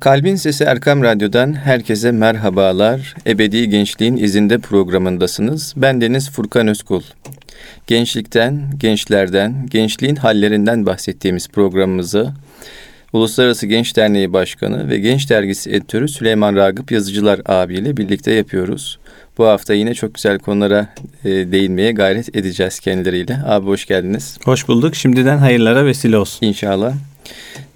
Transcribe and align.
Kalbin 0.00 0.36
Sesi 0.36 0.64
Erkam 0.64 1.02
Radyo'dan 1.02 1.52
herkese 1.52 2.12
merhabalar. 2.12 3.14
Ebedi 3.26 3.68
Gençliğin 3.68 4.16
izinde 4.16 4.58
programındasınız. 4.58 5.74
Ben 5.76 6.00
Deniz 6.00 6.30
Furkan 6.30 6.68
Özkul. 6.68 7.02
Gençlikten, 7.86 8.62
gençlerden, 8.78 9.66
gençliğin 9.70 10.16
hallerinden 10.16 10.86
bahsettiğimiz 10.86 11.48
programımızı 11.48 12.32
Uluslararası 13.12 13.66
Genç 13.66 13.96
Derneği 13.96 14.32
Başkanı 14.32 14.88
ve 14.88 14.98
Genç 14.98 15.30
Dergisi 15.30 15.70
Editörü 15.70 16.08
Süleyman 16.08 16.56
Ragıp 16.56 16.92
Yazıcılar 16.92 17.40
abiyle 17.46 17.96
birlikte 17.96 18.32
yapıyoruz. 18.32 18.98
Bu 19.38 19.46
hafta 19.46 19.74
yine 19.74 19.94
çok 19.94 20.14
güzel 20.14 20.38
konulara 20.38 20.94
e, 21.24 21.30
değinmeye 21.30 21.92
gayret 21.92 22.36
edeceğiz 22.36 22.80
kendileriyle. 22.80 23.40
Abi 23.46 23.66
hoş 23.66 23.86
geldiniz. 23.86 24.38
Hoş 24.44 24.68
bulduk. 24.68 24.94
Şimdiden 24.94 25.38
hayırlara 25.38 25.84
vesile 25.86 26.18
olsun. 26.18 26.46
İnşallah. 26.46 26.92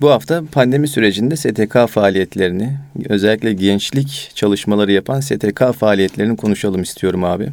Bu 0.01 0.11
hafta 0.11 0.43
pandemi 0.53 0.89
sürecinde 0.89 1.37
STK 1.37 1.89
faaliyetlerini, 1.89 2.77
özellikle 3.09 3.53
gençlik 3.53 4.31
çalışmaları 4.35 4.93
yapan 4.93 5.21
STK 5.21 5.73
faaliyetlerini 5.79 6.37
konuşalım 6.37 6.83
istiyorum 6.83 7.25
abi. 7.25 7.49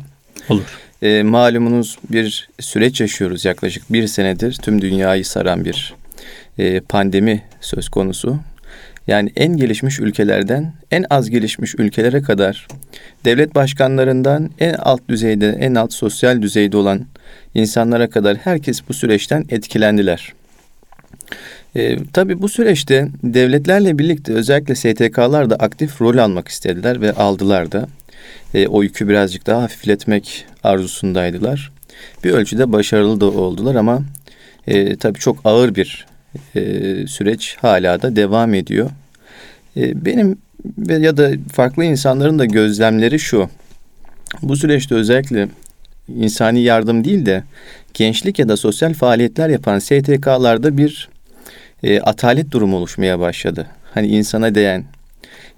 Olur. 0.50 0.80
E, 1.02 1.24
malumunuz 1.24 1.98
bir 2.10 2.50
süreç 2.60 3.02
yaşıyoruz 3.02 3.46
yaklaşık 3.46 3.94
bir 3.94 4.08
senedir 4.08 4.54
tüm 4.54 4.82
dünyayı 4.82 5.26
saran 5.26 5.66
bir 5.66 5.94
e, 6.58 6.80
pandemi 6.80 7.44
söz 7.62 7.90
konusu. 7.90 8.40
Yani 9.08 9.32
en 9.36 9.58
gelişmiş 9.58 10.00
ülkelerden 10.00 10.74
en 10.92 11.06
az 11.10 11.30
gelişmiş 11.30 11.76
ülkelere 11.78 12.22
kadar 12.22 12.68
devlet 13.26 13.56
başkanlarından 13.56 14.50
en 14.60 14.74
alt 14.74 15.10
düzeyde, 15.10 15.50
en 15.60 15.76
alt 15.76 15.94
sosyal 15.94 16.42
düzeyde 16.42 16.78
olan 16.78 17.06
insanlara 17.56 18.10
kadar 18.10 18.38
herkes 18.38 18.82
bu 18.90 18.94
süreçten 18.94 19.46
etkilendiler. 19.50 20.34
E, 21.76 21.98
tabii 22.14 22.42
bu 22.42 22.50
süreçte 22.50 23.08
devletlerle 23.24 24.00
birlikte 24.00 24.34
özellikle 24.34 24.76
STK'lar 24.76 25.50
da 25.50 25.56
aktif 25.56 26.02
rol 26.02 26.18
almak 26.18 26.48
istediler 26.48 27.02
ve 27.02 27.14
aldılar 27.14 27.72
da. 27.72 27.88
E, 28.54 28.68
o 28.68 28.84
yükü 28.84 29.08
birazcık 29.08 29.48
daha 29.48 29.62
hafifletmek 29.62 30.46
arzusundaydılar. 30.64 31.72
Bir 32.24 32.32
ölçüde 32.32 32.72
başarılı 32.72 33.22
da 33.22 33.26
oldular 33.26 33.76
ama 33.76 34.02
e, 34.68 34.96
tabii 34.96 35.20
çok 35.20 35.40
ağır 35.46 35.76
bir 35.76 36.06
e, 36.56 36.62
süreç 37.08 37.58
hala 37.62 38.02
da 38.02 38.16
devam 38.16 38.54
ediyor. 38.54 38.90
E, 39.78 40.06
benim 40.06 40.38
ya 40.88 41.18
da 41.18 41.32
farklı 41.54 41.84
insanların 41.84 42.40
da 42.40 42.46
gözlemleri 42.46 43.20
şu. 43.20 43.50
Bu 44.42 44.56
süreçte 44.56 44.96
özellikle 44.96 45.48
insani 46.08 46.62
yardım 46.62 47.04
değil 47.04 47.26
de 47.26 47.44
gençlik 47.94 48.40
ya 48.40 48.50
da 48.50 48.58
sosyal 48.58 48.94
faaliyetler 48.94 49.50
yapan 49.50 49.80
STK'larda 49.80 50.78
bir 50.78 51.10
e, 51.84 52.00
atalet 52.00 52.52
durumu 52.52 52.78
oluşmaya 52.78 53.20
başladı. 53.20 53.68
Hani 53.94 54.08
insana 54.08 54.56
değen, 54.56 54.84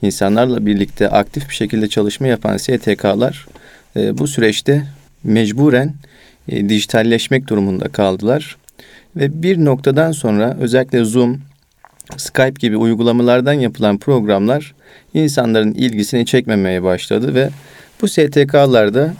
insanlarla 0.01 0.65
birlikte 0.65 1.09
aktif 1.09 1.49
bir 1.49 1.55
şekilde 1.55 1.87
çalışma 1.87 2.27
yapan 2.27 2.57
STK'lar 2.57 3.45
e, 3.95 4.17
bu 4.17 4.27
süreçte 4.27 4.83
mecburen 5.23 5.93
e, 6.47 6.69
dijitalleşmek 6.69 7.47
durumunda 7.47 7.87
kaldılar. 7.87 8.57
Ve 9.15 9.43
bir 9.43 9.65
noktadan 9.65 10.11
sonra 10.11 10.57
özellikle 10.59 11.03
Zoom, 11.03 11.41
Skype 12.17 12.59
gibi 12.59 12.77
uygulamalardan 12.77 13.53
yapılan 13.53 13.97
programlar 13.97 14.73
insanların 15.13 15.73
ilgisini 15.73 16.25
çekmemeye 16.25 16.83
başladı 16.83 17.35
ve 17.35 17.49
bu 18.01 18.07
STK'larda 18.07 19.13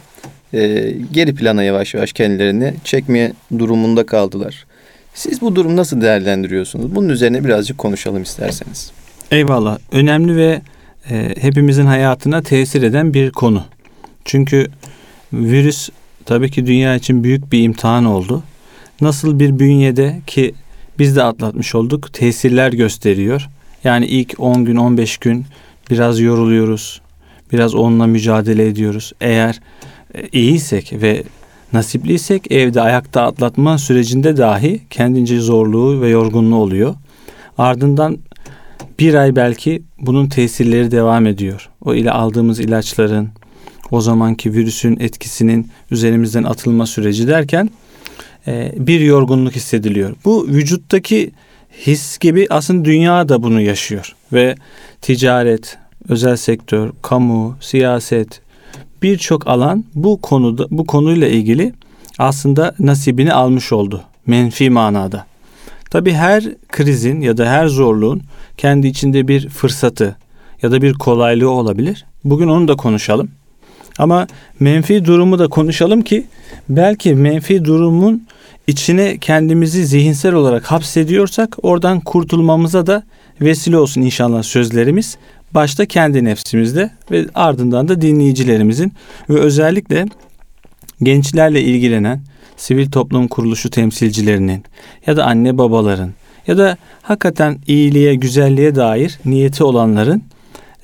e, 0.54 0.92
geri 1.12 1.34
plana 1.34 1.62
yavaş 1.62 1.94
yavaş 1.94 2.12
kendilerini 2.12 2.74
çekmeye 2.84 3.32
durumunda 3.58 4.06
kaldılar. 4.06 4.66
Siz 5.14 5.40
bu 5.40 5.56
durumu 5.56 5.76
nasıl 5.76 6.00
değerlendiriyorsunuz? 6.00 6.94
Bunun 6.94 7.08
üzerine 7.08 7.44
birazcık 7.44 7.78
konuşalım 7.78 8.22
isterseniz. 8.22 8.92
Eyvallah. 9.30 9.78
Önemli 9.92 10.36
ve 10.36 10.62
e, 11.10 11.34
hepimizin 11.40 11.86
hayatına 11.86 12.42
tesir 12.42 12.82
eden 12.82 13.14
bir 13.14 13.30
konu. 13.30 13.64
Çünkü 14.24 14.66
virüs 15.32 15.88
tabii 16.24 16.50
ki 16.50 16.66
dünya 16.66 16.94
için 16.94 17.24
büyük 17.24 17.52
bir 17.52 17.62
imtihan 17.62 18.04
oldu. 18.04 18.42
Nasıl 19.00 19.38
bir 19.38 19.58
bünyede 19.58 20.20
ki 20.26 20.54
biz 20.98 21.16
de 21.16 21.22
atlatmış 21.22 21.74
olduk 21.74 22.12
tesirler 22.12 22.72
gösteriyor. 22.72 23.48
Yani 23.84 24.06
ilk 24.06 24.34
10 24.38 24.64
gün 24.64 24.76
15 24.76 25.18
gün 25.18 25.46
biraz 25.90 26.20
yoruluyoruz. 26.20 27.00
Biraz 27.52 27.74
onunla 27.74 28.06
mücadele 28.06 28.66
ediyoruz. 28.66 29.12
Eğer 29.20 29.60
e, 30.14 30.28
iyiysek 30.28 30.92
ve 30.92 31.22
nasipliysek 31.72 32.52
evde 32.52 32.80
ayakta 32.80 33.22
atlatma 33.22 33.78
sürecinde 33.78 34.36
dahi 34.36 34.80
kendince 34.90 35.40
zorluğu 35.40 36.00
ve 36.00 36.08
yorgunluğu 36.08 36.56
oluyor. 36.56 36.94
Ardından 37.58 38.18
bir 38.98 39.14
ay 39.14 39.36
belki 39.36 39.82
bunun 39.98 40.28
tesirleri 40.28 40.90
devam 40.90 41.26
ediyor. 41.26 41.70
O 41.84 41.94
ile 41.94 42.10
aldığımız 42.10 42.60
ilaçların, 42.60 43.28
o 43.90 44.00
zamanki 44.00 44.52
virüsün 44.52 45.00
etkisinin 45.00 45.70
üzerimizden 45.90 46.44
atılma 46.44 46.86
süreci 46.86 47.28
derken 47.28 47.70
e, 48.46 48.72
bir 48.76 49.00
yorgunluk 49.00 49.56
hissediliyor. 49.56 50.16
Bu 50.24 50.46
vücuttaki 50.48 51.30
his 51.86 52.18
gibi 52.18 52.46
aslında 52.50 52.84
dünya 52.84 53.28
da 53.28 53.42
bunu 53.42 53.60
yaşıyor 53.60 54.16
ve 54.32 54.54
ticaret, 55.00 55.78
özel 56.08 56.36
sektör, 56.36 56.90
kamu, 57.02 57.56
siyaset 57.60 58.40
birçok 59.02 59.46
alan 59.46 59.84
bu 59.94 60.20
konuda 60.20 60.66
bu 60.70 60.86
konuyla 60.86 61.28
ilgili 61.28 61.72
aslında 62.18 62.74
nasibini 62.78 63.32
almış 63.32 63.72
oldu 63.72 64.02
menfi 64.26 64.70
manada. 64.70 65.26
Tabi 65.90 66.12
her 66.12 66.44
krizin 66.68 67.20
ya 67.20 67.36
da 67.36 67.50
her 67.50 67.66
zorluğun 67.66 68.22
kendi 68.56 68.86
içinde 68.86 69.28
bir 69.28 69.48
fırsatı 69.48 70.16
ya 70.62 70.72
da 70.72 70.82
bir 70.82 70.94
kolaylığı 70.94 71.50
olabilir. 71.50 72.04
Bugün 72.24 72.48
onu 72.48 72.68
da 72.68 72.76
konuşalım. 72.76 73.28
Ama 73.98 74.26
menfi 74.60 75.04
durumu 75.04 75.38
da 75.38 75.48
konuşalım 75.48 76.02
ki 76.02 76.26
belki 76.68 77.14
menfi 77.14 77.64
durumun 77.64 78.26
içine 78.66 79.18
kendimizi 79.18 79.86
zihinsel 79.86 80.34
olarak 80.34 80.64
hapsediyorsak 80.70 81.56
oradan 81.62 82.00
kurtulmamıza 82.00 82.86
da 82.86 83.02
vesile 83.40 83.78
olsun 83.78 84.00
inşallah 84.00 84.42
sözlerimiz. 84.42 85.16
Başta 85.54 85.86
kendi 85.86 86.24
nefsimizde 86.24 86.90
ve 87.10 87.26
ardından 87.34 87.88
da 87.88 88.00
dinleyicilerimizin 88.00 88.92
ve 89.30 89.38
özellikle 89.38 90.06
gençlerle 91.02 91.62
ilgilenen 91.62 92.20
sivil 92.56 92.90
toplum 92.90 93.28
kuruluşu 93.28 93.70
temsilcilerinin 93.70 94.64
ya 95.06 95.16
da 95.16 95.24
anne 95.24 95.58
babaların 95.58 96.10
ya 96.46 96.58
da 96.58 96.76
hakikaten 97.02 97.58
iyiliğe, 97.66 98.14
güzelliğe 98.14 98.74
dair 98.74 99.18
niyeti 99.24 99.64
olanların 99.64 100.22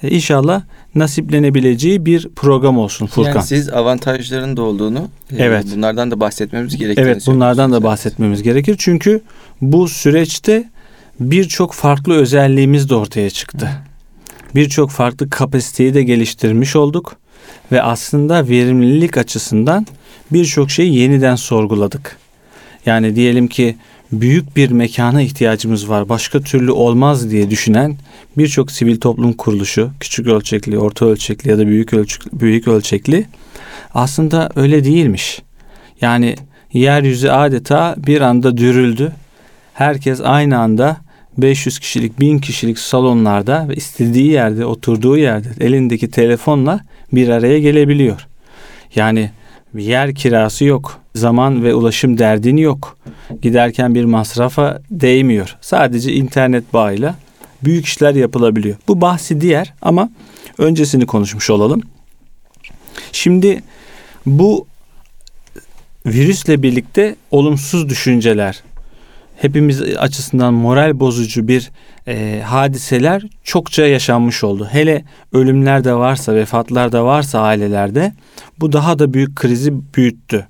e, 0.03 0.11
inşallah 0.11 0.63
nasiplenebileceği 0.95 2.07
bir 2.07 2.29
program 2.29 2.79
olsun 2.79 3.07
Furkan. 3.07 3.33
Yani 3.33 3.43
siz 3.43 3.69
avantajların 3.69 4.57
da 4.57 4.63
olduğunu, 4.63 5.09
e, 5.31 5.45
evet. 5.45 5.67
bunlardan 5.77 6.11
da 6.11 6.21
bahsetmemiz 6.21 6.77
gerekir. 6.77 7.03
Evet, 7.03 7.27
bunlardan 7.27 7.73
da 7.73 7.83
bahsetmemiz 7.83 8.43
gerekir. 8.43 8.77
Çünkü 8.79 9.21
bu 9.61 9.89
süreçte 9.89 10.65
birçok 11.21 11.73
farklı 11.73 12.15
özelliğimiz 12.15 12.91
de 12.91 12.95
ortaya 12.95 13.31
çıktı. 13.31 13.71
Birçok 14.55 14.91
farklı 14.91 15.31
kapasiteyi 15.31 15.95
de 15.95 16.03
geliştirmiş 16.03 16.77
olduk 16.77 17.17
ve 17.73 17.83
aslında 17.83 18.49
verimlilik 18.49 19.17
açısından 19.17 19.87
birçok 20.33 20.71
şeyi 20.71 20.95
yeniden 20.95 21.37
sorguladık. 21.37 22.17
Yani 22.87 23.17
diyelim 23.17 23.49
ki 23.49 23.77
büyük 24.13 24.57
bir 24.57 24.71
mekana 24.71 25.23
ihtiyacımız 25.23 25.89
var. 25.89 26.09
Başka 26.09 26.41
türlü 26.41 26.71
olmaz 26.71 27.31
diye 27.31 27.51
düşünen 27.51 27.97
birçok 28.39 28.71
sivil 28.71 29.01
toplum 29.01 29.33
kuruluşu, 29.33 29.91
küçük 30.01 30.27
ölçekli, 30.27 30.79
orta 30.79 31.07
ölçekli 31.07 31.51
ya 31.51 31.59
da 31.59 31.67
büyük 31.67 31.93
ölçekli, 31.93 32.41
büyük 32.41 32.69
ölçekli 32.69 33.27
aslında 33.95 34.51
öyle 34.57 34.85
değilmiş. 34.85 35.43
Yani 36.01 36.37
yeryüzü 36.73 37.29
adeta 37.29 37.95
bir 37.99 38.21
anda 38.21 38.57
dürüldü. 38.57 39.13
Herkes 39.75 40.21
aynı 40.21 40.59
anda 40.59 40.97
500 41.39 41.79
kişilik, 41.79 42.21
1000 42.21 42.39
kişilik 42.39 42.79
salonlarda 42.79 43.69
ve 43.69 43.75
istediği 43.75 44.31
yerde, 44.31 44.65
oturduğu 44.65 45.19
yerde 45.19 45.49
elindeki 45.61 46.11
telefonla 46.11 46.81
bir 47.13 47.29
araya 47.29 47.59
gelebiliyor. 47.59 48.27
Yani 48.95 49.31
yer 49.75 50.15
kirası 50.15 50.65
yok. 50.65 51.01
Zaman 51.15 51.65
ve 51.65 51.75
ulaşım 51.75 52.19
derdin 52.19 52.57
yok. 52.57 52.97
Giderken 53.43 53.95
bir 53.95 54.05
masrafa 54.05 54.83
değmiyor. 54.91 55.57
Sadece 55.61 56.13
internet 56.13 56.73
bağıyla 56.73 57.15
büyük 57.65 57.87
işler 57.87 58.15
yapılabiliyor. 58.15 58.77
Bu 58.89 59.01
bahsi 59.01 59.41
diğer 59.41 59.75
ama 59.83 60.11
öncesini 60.59 61.07
konuşmuş 61.07 61.51
olalım. 61.51 61.83
Şimdi 63.13 63.63
bu 64.27 64.67
virüsle 66.07 66.63
birlikte 66.63 67.17
olumsuz 67.31 67.89
düşünceler, 67.89 68.63
hepimiz 69.41 69.83
açısından 69.83 70.55
moral 70.55 71.01
bozucu 71.01 71.49
bir 71.49 71.71
e, 72.09 72.43
hadiseler 72.45 73.23
çokça 73.45 73.87
yaşanmış 73.87 74.45
oldu. 74.45 74.69
Hele 74.71 75.05
ölümler 75.33 75.85
de 75.85 75.95
varsa, 75.95 76.35
vefatlar 76.35 76.93
da 76.93 77.05
varsa 77.05 77.41
ailelerde 77.41 78.13
bu 78.61 78.73
daha 78.73 78.99
da 78.99 79.15
büyük 79.15 79.37
krizi 79.37 79.73
büyüttü. 79.95 80.47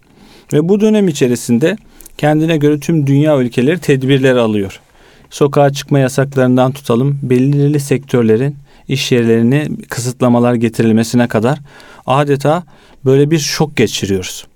Ve 0.52 0.69
bu 0.69 0.81
dönem 0.81 1.08
içerisinde 1.08 1.76
kendine 2.19 2.56
göre 2.56 2.81
tüm 2.81 3.06
dünya 3.06 3.38
ülkeleri 3.38 3.79
tedbirler 3.79 4.37
alıyor. 4.37 4.81
sokağa 5.31 5.73
çıkma 5.73 5.99
yasaklarından 5.99 6.73
tutalım 6.73 7.19
belirli 7.23 7.81
sektörlerin 7.81 8.56
iş 8.88 9.12
yerlerine 9.12 9.69
kısıtlamalar 9.88 10.55
getirilmesine 10.55 11.29
kadar 11.29 11.58
adeta 12.06 12.62
böyle 13.05 13.31
bir 13.31 13.38
şok 13.38 13.76
geçiriyoruz. 13.76 14.46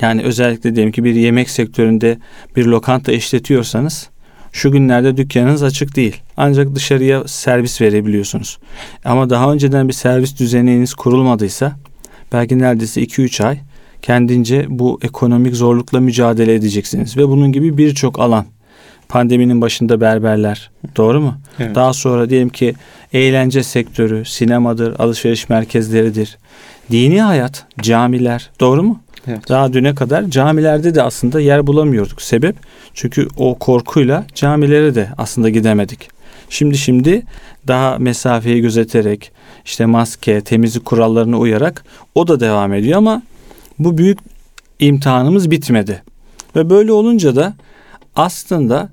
Yani 0.00 0.22
özellikle 0.22 0.74
diyelim 0.74 0.92
ki 0.92 1.04
bir 1.04 1.14
yemek 1.14 1.50
sektöründe 1.50 2.18
bir 2.56 2.64
lokanta 2.64 3.12
işletiyorsanız 3.12 4.08
şu 4.52 4.72
günlerde 4.72 5.16
dükkanınız 5.16 5.62
açık 5.62 5.96
değil. 5.96 6.16
Ancak 6.36 6.74
dışarıya 6.74 7.28
servis 7.28 7.80
verebiliyorsunuz. 7.80 8.58
Ama 9.04 9.30
daha 9.30 9.52
önceden 9.52 9.88
bir 9.88 9.92
servis 9.92 10.38
düzeniniz 10.38 10.94
kurulmadıysa 10.94 11.72
belki 12.32 12.58
neredeyse 12.58 13.02
2-3 13.02 13.44
ay 13.44 13.58
kendince 14.02 14.66
bu 14.68 14.98
ekonomik 15.02 15.56
zorlukla 15.56 16.00
mücadele 16.00 16.54
edeceksiniz. 16.54 17.16
Ve 17.16 17.28
bunun 17.28 17.52
gibi 17.52 17.78
birçok 17.78 18.20
alan. 18.20 18.46
Pandeminin 19.08 19.60
başında 19.60 20.00
berberler. 20.00 20.70
Doğru 20.96 21.20
mu? 21.20 21.34
Evet. 21.58 21.74
Daha 21.74 21.92
sonra 21.92 22.30
diyelim 22.30 22.48
ki 22.48 22.74
eğlence 23.12 23.62
sektörü, 23.62 24.24
sinemadır, 24.24 25.00
alışveriş 25.00 25.48
merkezleridir. 25.48 26.38
Dini 26.90 27.22
hayat, 27.22 27.66
camiler. 27.82 28.50
Doğru 28.60 28.82
mu? 28.82 29.00
Evet. 29.26 29.48
Daha 29.48 29.72
düne 29.72 29.94
kadar 29.94 30.24
camilerde 30.24 30.94
de 30.94 31.02
aslında 31.02 31.40
yer 31.40 31.66
bulamıyorduk. 31.66 32.22
Sebep 32.22 32.56
çünkü 32.94 33.28
o 33.36 33.58
korkuyla 33.58 34.24
camilere 34.34 34.94
de 34.94 35.08
aslında 35.18 35.48
gidemedik. 35.48 36.08
Şimdi 36.50 36.78
şimdi 36.78 37.22
daha 37.68 37.98
mesafeyi 37.98 38.60
gözeterek 38.60 39.32
işte 39.64 39.86
maske, 39.86 40.40
temizlik 40.40 40.84
kurallarına 40.84 41.38
uyarak 41.38 41.84
o 42.14 42.28
da 42.28 42.40
devam 42.40 42.72
ediyor 42.74 42.98
ama 42.98 43.22
bu 43.78 43.98
büyük 43.98 44.18
imtihanımız 44.78 45.50
bitmedi. 45.50 46.02
Ve 46.56 46.70
böyle 46.70 46.92
olunca 46.92 47.36
da 47.36 47.54
aslında 48.16 48.88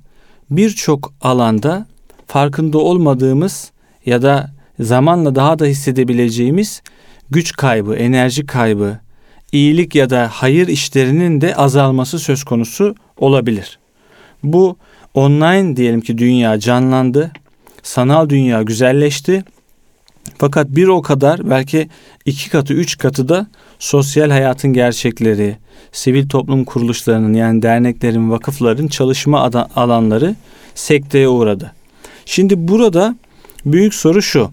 birçok 0.50 1.14
alanda 1.22 1.86
farkında 2.28 2.78
olmadığımız 2.78 3.72
ya 4.06 4.22
da 4.22 4.52
zamanla 4.80 5.36
daha 5.36 5.60
da 5.60 5.66
hissedebileceğimiz 5.66 6.82
güç 7.30 7.54
kaybı, 7.54 7.96
enerji 7.96 8.46
kaybı, 8.46 9.00
iyilik 9.58 9.96
ya 9.96 10.10
da 10.10 10.30
hayır 10.32 10.68
işlerinin 10.68 11.42
de 11.42 11.56
azalması 11.56 12.20
söz 12.20 12.44
konusu 12.44 12.96
olabilir. 13.18 13.80
Bu 14.44 14.78
online 15.14 15.76
diyelim 15.76 16.02
ki 16.02 16.18
dünya 16.18 16.60
canlandı, 16.60 17.32
sanal 17.84 18.30
dünya 18.30 18.62
güzelleşti. 18.62 19.44
Fakat 20.38 20.68
bir 20.70 20.88
o 20.88 21.02
kadar 21.02 21.50
belki 21.50 21.90
iki 22.26 22.50
katı, 22.50 22.74
üç 22.74 22.98
katı 22.98 23.30
da 23.30 23.48
sosyal 23.80 24.30
hayatın 24.30 24.74
gerçekleri, 24.74 25.58
sivil 25.92 26.30
toplum 26.30 26.66
kuruluşlarının 26.66 27.34
yani 27.34 27.62
derneklerin, 27.62 28.32
vakıfların 28.32 28.88
çalışma 28.88 29.52
alanları 29.76 30.36
sekteye 30.76 31.28
uğradı. 31.28 31.72
Şimdi 32.26 32.68
burada 32.68 33.16
büyük 33.66 33.94
soru 33.94 34.22
şu. 34.22 34.52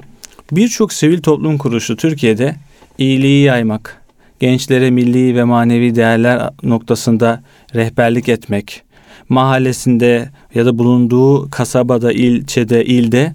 Birçok 0.53 0.93
sivil 0.93 1.23
toplum 1.23 1.59
kuruluşu 1.59 1.97
Türkiye'de 1.97 2.57
iyiliği 2.99 3.45
yaymak, 3.45 4.04
gençlere 4.45 4.91
milli 4.91 5.37
ve 5.37 5.45
manevi 5.45 5.95
değerler 5.95 6.51
noktasında 6.63 7.43
rehberlik 7.75 8.29
etmek, 8.29 8.83
mahallesinde 9.29 10.31
ya 10.55 10.67
da 10.67 10.79
bulunduğu 10.79 11.51
kasabada, 11.51 12.13
ilçede, 12.13 12.85
ilde 12.85 13.33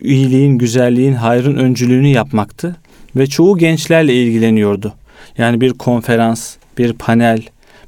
iyiliğin, 0.00 0.58
güzelliğin, 0.58 1.12
hayrın 1.12 1.56
öncülüğünü 1.56 2.08
yapmaktı 2.08 2.76
ve 3.16 3.26
çoğu 3.26 3.58
gençlerle 3.58 4.14
ilgileniyordu. 4.14 4.92
Yani 5.38 5.60
bir 5.60 5.72
konferans, 5.72 6.56
bir 6.78 6.92
panel, 6.92 7.42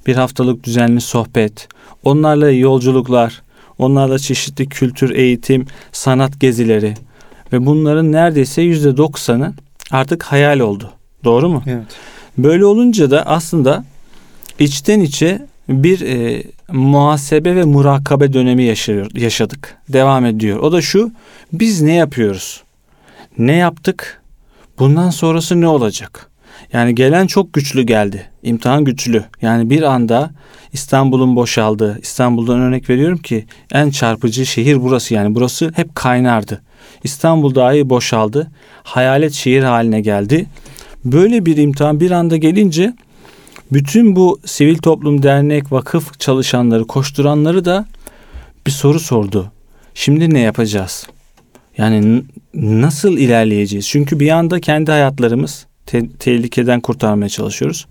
bir 0.06 0.14
haftalık 0.14 0.64
düzenli 0.64 1.00
sohbet, 1.00 1.68
onlarla 2.04 2.50
yolculuklar, 2.50 3.42
onlarla 3.78 4.18
çeşitli 4.18 4.68
kültür, 4.68 5.14
eğitim, 5.14 5.66
sanat 5.92 6.40
gezileri 6.40 6.94
ve 7.52 7.66
bunların 7.66 8.12
neredeyse 8.12 8.62
yüzde 8.62 8.96
doksanı 8.96 9.54
artık 9.90 10.22
hayal 10.22 10.60
oldu. 10.60 10.90
Doğru 11.24 11.48
mu? 11.48 11.62
Evet. 11.66 11.86
Böyle 12.42 12.64
olunca 12.64 13.10
da 13.10 13.26
aslında 13.26 13.84
içten 14.58 15.00
içe 15.00 15.46
bir 15.68 16.00
e, 16.00 16.42
muhasebe 16.72 17.56
ve 17.56 17.64
murakabe 17.64 18.32
dönemi 18.32 18.64
yaşıyor, 18.64 19.10
yaşadık. 19.14 19.76
Devam 19.88 20.26
ediyor. 20.26 20.58
O 20.58 20.72
da 20.72 20.82
şu. 20.82 21.12
Biz 21.52 21.82
ne 21.82 21.94
yapıyoruz? 21.94 22.62
Ne 23.38 23.52
yaptık? 23.52 24.22
Bundan 24.78 25.10
sonrası 25.10 25.60
ne 25.60 25.68
olacak? 25.68 26.30
Yani 26.72 26.94
gelen 26.94 27.26
çok 27.26 27.52
güçlü 27.52 27.82
geldi. 27.82 28.26
İmtihan 28.42 28.84
güçlü. 28.84 29.24
Yani 29.42 29.70
bir 29.70 29.82
anda 29.82 30.30
İstanbul'un 30.72 31.36
boşaldığı, 31.36 31.98
İstanbul'dan 32.02 32.60
örnek 32.60 32.90
veriyorum 32.90 33.18
ki 33.18 33.46
en 33.72 33.90
çarpıcı 33.90 34.46
şehir 34.46 34.82
burası 34.82 35.14
yani. 35.14 35.34
Burası 35.34 35.72
hep 35.76 35.94
kaynardı. 35.94 36.62
İstanbul 37.04 37.54
dahi 37.54 37.90
boşaldı. 37.90 38.50
Hayalet 38.82 39.32
şehir 39.32 39.62
haline 39.62 40.00
geldi. 40.00 40.46
Böyle 41.04 41.46
bir 41.46 41.56
imtihan 41.56 42.00
bir 42.00 42.10
anda 42.10 42.36
gelince 42.36 42.94
bütün 43.72 44.16
bu 44.16 44.40
sivil 44.44 44.78
toplum 44.78 45.22
dernek, 45.22 45.72
vakıf 45.72 46.20
çalışanları, 46.20 46.86
koşturanları 46.86 47.64
da 47.64 47.86
bir 48.66 48.70
soru 48.70 49.00
sordu. 49.00 49.52
Şimdi 49.94 50.34
ne 50.34 50.40
yapacağız? 50.40 51.06
Yani 51.78 52.22
nasıl 52.54 53.18
ilerleyeceğiz? 53.18 53.88
Çünkü 53.88 54.20
bir 54.20 54.30
anda 54.30 54.60
kendi 54.60 54.90
hayatlarımız 54.90 55.66
te- 55.86 56.08
tehlikeden 56.08 56.80
kurtarmaya 56.80 57.28
çalışıyoruz. 57.28 57.86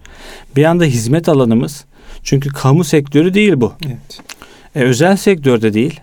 Bir 0.56 0.64
anda 0.64 0.84
hizmet 0.84 1.30
alanımız 1.30 1.86
çünkü 2.24 2.50
kamu 2.50 2.84
sektörü 2.84 3.34
değil 3.34 3.54
bu. 3.56 3.74
Evet. 3.86 4.22
E, 4.76 4.82
özel 4.82 5.18
sektörde 5.18 5.74
değil. 5.74 6.00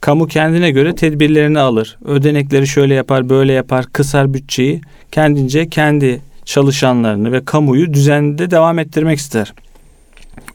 Kamu 0.00 0.26
kendine 0.26 0.70
göre 0.70 0.94
tedbirlerini 0.94 1.58
alır. 1.58 1.98
Ödenekleri 2.04 2.66
şöyle 2.66 2.94
yapar, 2.94 3.28
böyle 3.28 3.52
yapar, 3.52 3.86
kısar 3.86 4.34
bütçeyi. 4.34 4.80
Kendince 5.12 5.68
kendi 5.68 6.20
çalışanlarını 6.44 7.32
ve 7.32 7.44
kamuyu 7.44 7.94
düzende 7.94 8.50
devam 8.50 8.78
ettirmek 8.78 9.18
ister. 9.18 9.54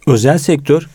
Özel 0.07 0.38
sektör 0.38 0.88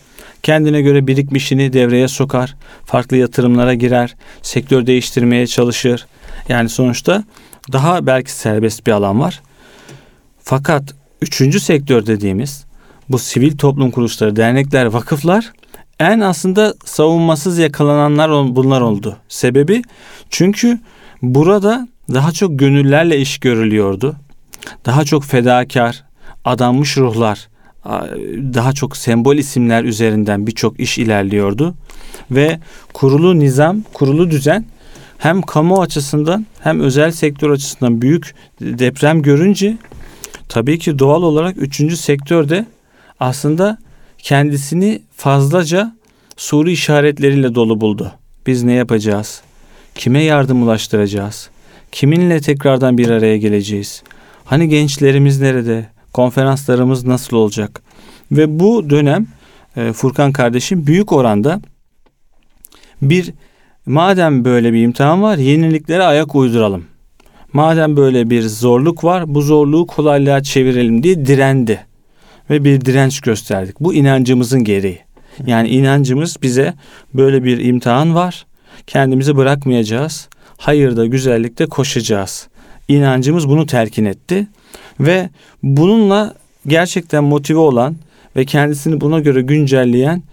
kendine 0.43 0.81
göre 0.81 1.07
birikmişini 1.07 1.73
devreye 1.73 2.07
sokar, 2.07 2.55
farklı 2.85 3.17
yatırımlara 3.17 3.73
girer, 3.73 4.15
sektör 4.41 4.85
değiştirmeye 4.85 5.47
çalışır. 5.47 6.07
Yani 6.49 6.69
sonuçta 6.69 7.23
daha 7.71 8.05
belki 8.07 8.31
serbest 8.31 8.87
bir 8.87 8.91
alan 8.91 9.19
var. 9.19 9.41
Fakat 10.39 10.95
üçüncü 11.21 11.59
sektör 11.59 12.05
dediğimiz 12.05 12.65
bu 13.09 13.19
sivil 13.19 13.57
toplum 13.57 13.91
kuruluşları, 13.91 14.35
dernekler, 14.35 14.85
vakıflar 14.85 15.53
en 15.99 16.19
aslında 16.19 16.73
savunmasız 16.85 17.57
yakalananlar 17.57 18.55
bunlar 18.55 18.81
oldu. 18.81 19.17
Sebebi 19.27 19.81
çünkü 20.29 20.79
burada 21.21 21.87
daha 22.13 22.31
çok 22.31 22.59
gönüllerle 22.59 23.19
iş 23.19 23.37
görülüyordu 23.37 24.15
daha 24.85 25.05
çok 25.05 25.23
fedakar, 25.23 26.03
adanmış 26.45 26.97
ruhlar, 26.97 27.47
daha 28.53 28.73
çok 28.73 28.97
sembol 28.97 29.35
isimler 29.35 29.83
üzerinden 29.83 30.47
birçok 30.47 30.79
iş 30.79 30.97
ilerliyordu. 30.97 31.75
Ve 32.31 32.59
kurulu 32.93 33.39
nizam, 33.39 33.81
kurulu 33.93 34.31
düzen 34.31 34.65
hem 35.17 35.41
kamu 35.41 35.81
açısından 35.81 36.45
hem 36.59 36.79
özel 36.79 37.11
sektör 37.11 37.49
açısından 37.49 38.01
büyük 38.01 38.35
deprem 38.61 39.21
görünce 39.21 39.77
tabii 40.49 40.79
ki 40.79 40.99
doğal 40.99 41.23
olarak 41.23 41.57
üçüncü 41.57 41.97
sektörde 41.97 42.65
aslında 43.19 43.77
kendisini 44.17 45.01
fazlaca 45.15 45.95
soru 46.37 46.69
işaretleriyle 46.69 47.55
dolu 47.55 47.81
buldu. 47.81 48.11
Biz 48.47 48.63
ne 48.63 48.73
yapacağız? 48.73 49.41
Kime 49.95 50.23
yardım 50.23 50.63
ulaştıracağız? 50.63 51.49
Kiminle 51.91 52.41
tekrardan 52.41 52.97
bir 52.97 53.09
araya 53.09 53.37
geleceğiz? 53.37 54.03
Hani 54.45 54.69
gençlerimiz 54.69 55.41
nerede? 55.41 55.85
Konferanslarımız 56.13 57.05
nasıl 57.05 57.37
olacak? 57.37 57.81
Ve 58.31 58.59
bu 58.59 58.89
dönem 58.89 59.27
e, 59.77 59.93
Furkan 59.93 60.31
kardeşim 60.31 60.87
büyük 60.87 61.11
oranda 61.11 61.61
bir 63.01 63.33
madem 63.85 64.45
böyle 64.45 64.73
bir 64.73 64.81
imtihan 64.81 65.21
var 65.21 65.37
yeniliklere 65.37 66.03
ayak 66.03 66.35
uyduralım. 66.35 66.85
Madem 67.53 67.97
böyle 67.97 68.29
bir 68.29 68.41
zorluk 68.41 69.03
var 69.03 69.35
bu 69.35 69.41
zorluğu 69.41 69.87
kolaylığa 69.87 70.43
çevirelim 70.43 71.03
diye 71.03 71.25
direndi. 71.25 71.85
Ve 72.49 72.63
bir 72.63 72.81
direnç 72.81 73.21
gösterdik. 73.21 73.79
Bu 73.79 73.93
inancımızın 73.93 74.63
gereği. 74.63 74.99
Yani 75.45 75.69
inancımız 75.69 76.37
bize 76.41 76.73
böyle 77.13 77.43
bir 77.43 77.65
imtihan 77.65 78.15
var. 78.15 78.45
Kendimizi 78.87 79.37
bırakmayacağız. 79.37 80.29
Hayırda, 80.57 81.05
güzellikte 81.05 81.65
koşacağız 81.65 82.47
inancımız 82.87 83.49
bunu 83.49 83.65
terkin 83.65 84.05
etti 84.05 84.47
ve 84.99 85.29
bununla 85.63 86.33
gerçekten 86.67 87.23
motive 87.23 87.59
olan 87.59 87.95
ve 88.35 88.45
kendisini 88.45 89.01
buna 89.01 89.19
göre 89.19 89.41
güncelleyen 89.41 90.23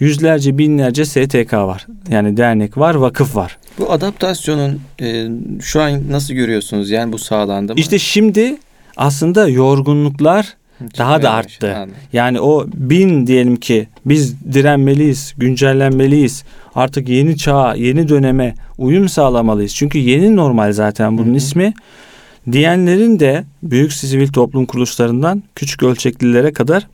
yüzlerce 0.00 0.58
binlerce 0.58 1.04
STK 1.04 1.52
var. 1.52 1.86
Yani 2.10 2.36
dernek 2.36 2.78
var, 2.78 2.94
vakıf 2.94 3.36
var. 3.36 3.58
Bu 3.78 3.92
adaptasyonun 3.92 4.80
e, 5.00 5.28
şu 5.60 5.82
an 5.82 6.02
nasıl 6.10 6.34
görüyorsunuz? 6.34 6.90
Yani 6.90 7.12
bu 7.12 7.18
sağlandı 7.18 7.72
mı? 7.72 7.80
İşte 7.80 7.98
şimdi 7.98 8.56
aslında 8.96 9.48
yorgunluklar 9.48 10.56
daha 10.98 11.22
da 11.22 11.30
arttı. 11.30 11.88
Yani 12.12 12.40
o 12.40 12.66
bin 12.74 13.26
diyelim 13.26 13.56
ki 13.56 13.88
biz 14.06 14.42
direnmeliyiz, 14.52 15.34
güncellenmeliyiz. 15.38 16.44
Artık 16.74 17.08
yeni 17.08 17.36
çağa, 17.36 17.74
yeni 17.74 18.08
döneme 18.08 18.54
uyum 18.78 19.08
sağlamalıyız. 19.08 19.74
Çünkü 19.74 19.98
yeni 19.98 20.36
normal 20.36 20.72
zaten 20.72 21.18
bunun 21.18 21.28
Hı-hı. 21.28 21.36
ismi. 21.36 21.74
Diyenlerin 22.52 23.20
de 23.20 23.44
büyük 23.62 23.92
sivil 23.92 24.28
toplum 24.28 24.66
kuruluşlarından 24.66 25.42
küçük 25.54 25.82
ölçeklilere 25.82 26.52
kadar 26.52 26.86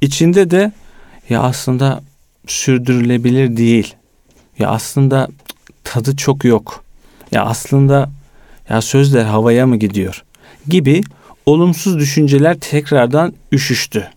içinde 0.00 0.50
de 0.50 0.72
ya 1.28 1.42
aslında 1.42 2.02
sürdürülebilir 2.46 3.56
değil. 3.56 3.94
Ya 4.58 4.68
aslında 4.68 5.28
tadı 5.84 6.16
çok 6.16 6.44
yok. 6.44 6.84
Ya 7.32 7.44
aslında 7.44 8.10
ya 8.68 8.80
sözler 8.80 9.24
havaya 9.24 9.66
mı 9.66 9.76
gidiyor 9.76 10.24
gibi 10.68 11.02
olumsuz 11.46 11.98
düşünceler 11.98 12.60
tekrardan 12.60 13.32
üşüştü. 13.52 14.08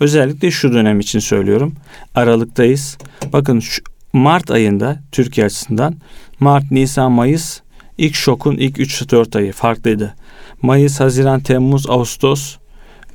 Özellikle 0.00 0.50
şu 0.50 0.72
dönem 0.72 1.00
için 1.00 1.18
söylüyorum. 1.18 1.74
Aralıktayız. 2.14 2.98
Bakın 3.32 3.60
şu 3.60 3.82
Mart 4.12 4.50
ayında 4.50 5.00
Türkiye 5.12 5.46
açısından 5.46 5.94
Mart, 6.40 6.70
Nisan, 6.70 7.12
Mayıs 7.12 7.60
ilk 7.98 8.14
şokun 8.14 8.56
ilk 8.56 8.78
3-4 8.78 9.38
ayı 9.38 9.52
farklıydı. 9.52 10.14
Mayıs, 10.62 11.00
Haziran, 11.00 11.40
Temmuz, 11.40 11.90
Ağustos 11.90 12.56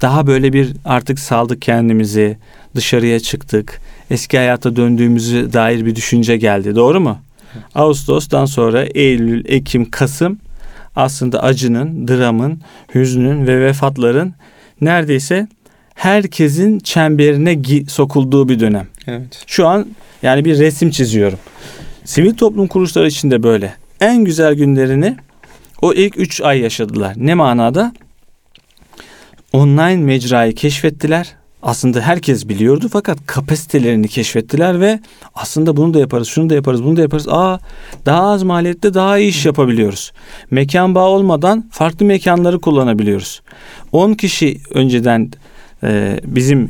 daha 0.02 0.28
böyle 0.28 0.54
bir 0.54 0.74
artık 0.86 1.20
saldık 1.20 1.62
kendimizi, 1.62 2.38
dışarıya 2.76 3.20
çıktık. 3.20 3.82
Eski 4.10 4.38
hayata 4.38 4.76
döndüğümüzü 4.76 5.54
dair 5.54 5.86
bir 5.86 5.96
düşünce 5.96 6.38
geldi. 6.38 6.76
Doğru 6.76 7.00
mu? 7.00 7.20
Ağustos'tan 7.76 8.46
sonra 8.46 8.84
Eylül, 8.84 9.46
Ekim, 9.46 9.90
Kasım 9.90 10.40
aslında 10.96 11.44
acının, 11.44 12.08
dramın, 12.08 12.62
hüznün 12.96 13.48
ve 13.48 13.62
vefatların 13.62 14.34
neredeyse 14.82 15.48
herkesin 15.96 16.80
çemberine 16.80 17.86
sokulduğu 17.88 18.50
bir 18.50 18.60
dönem. 18.60 18.88
Evet. 19.08 19.44
Şu 19.48 19.68
an 19.68 19.88
yani 20.22 20.46
bir 20.46 20.60
resim 20.60 20.92
çiziyorum. 20.92 21.40
Sivil 22.06 22.34
toplum 22.34 22.68
kuruluşları 22.68 23.08
için 23.08 23.32
de 23.32 23.44
böyle. 23.44 23.74
En 24.02 24.24
güzel 24.24 24.54
günlerini 24.54 25.18
o 25.82 25.94
ilk 25.94 26.20
üç 26.20 26.42
ay 26.42 26.60
yaşadılar. 26.60 27.14
Ne 27.18 27.34
manada? 27.34 27.94
Online 29.54 29.98
mecrayı 29.98 30.56
keşfettiler 30.56 31.36
aslında 31.64 32.02
herkes 32.02 32.50
biliyordu 32.50 32.90
fakat 32.92 33.18
kapasitelerini 33.26 34.08
keşfettiler 34.08 34.80
ve 34.80 35.00
aslında 35.36 35.78
bunu 35.78 35.94
da 35.94 36.00
yaparız, 36.00 36.28
şunu 36.28 36.50
da 36.50 36.56
yaparız, 36.56 36.84
bunu 36.84 36.98
da 36.98 37.02
yaparız. 37.02 37.28
Aa 37.30 37.60
daha 38.06 38.22
az 38.22 38.44
maliyette 38.44 38.94
daha 38.94 39.18
iyi 39.18 39.30
iş 39.30 39.46
yapabiliyoruz. 39.46 40.12
Mekan 40.52 40.96
bağı 40.96 41.08
olmadan 41.08 41.70
farklı 41.72 42.06
mekanları 42.06 42.60
kullanabiliyoruz. 42.60 43.42
10 43.92 44.14
kişi 44.14 44.60
önceden 44.74 45.32
e, 45.84 46.20
bizim 46.24 46.70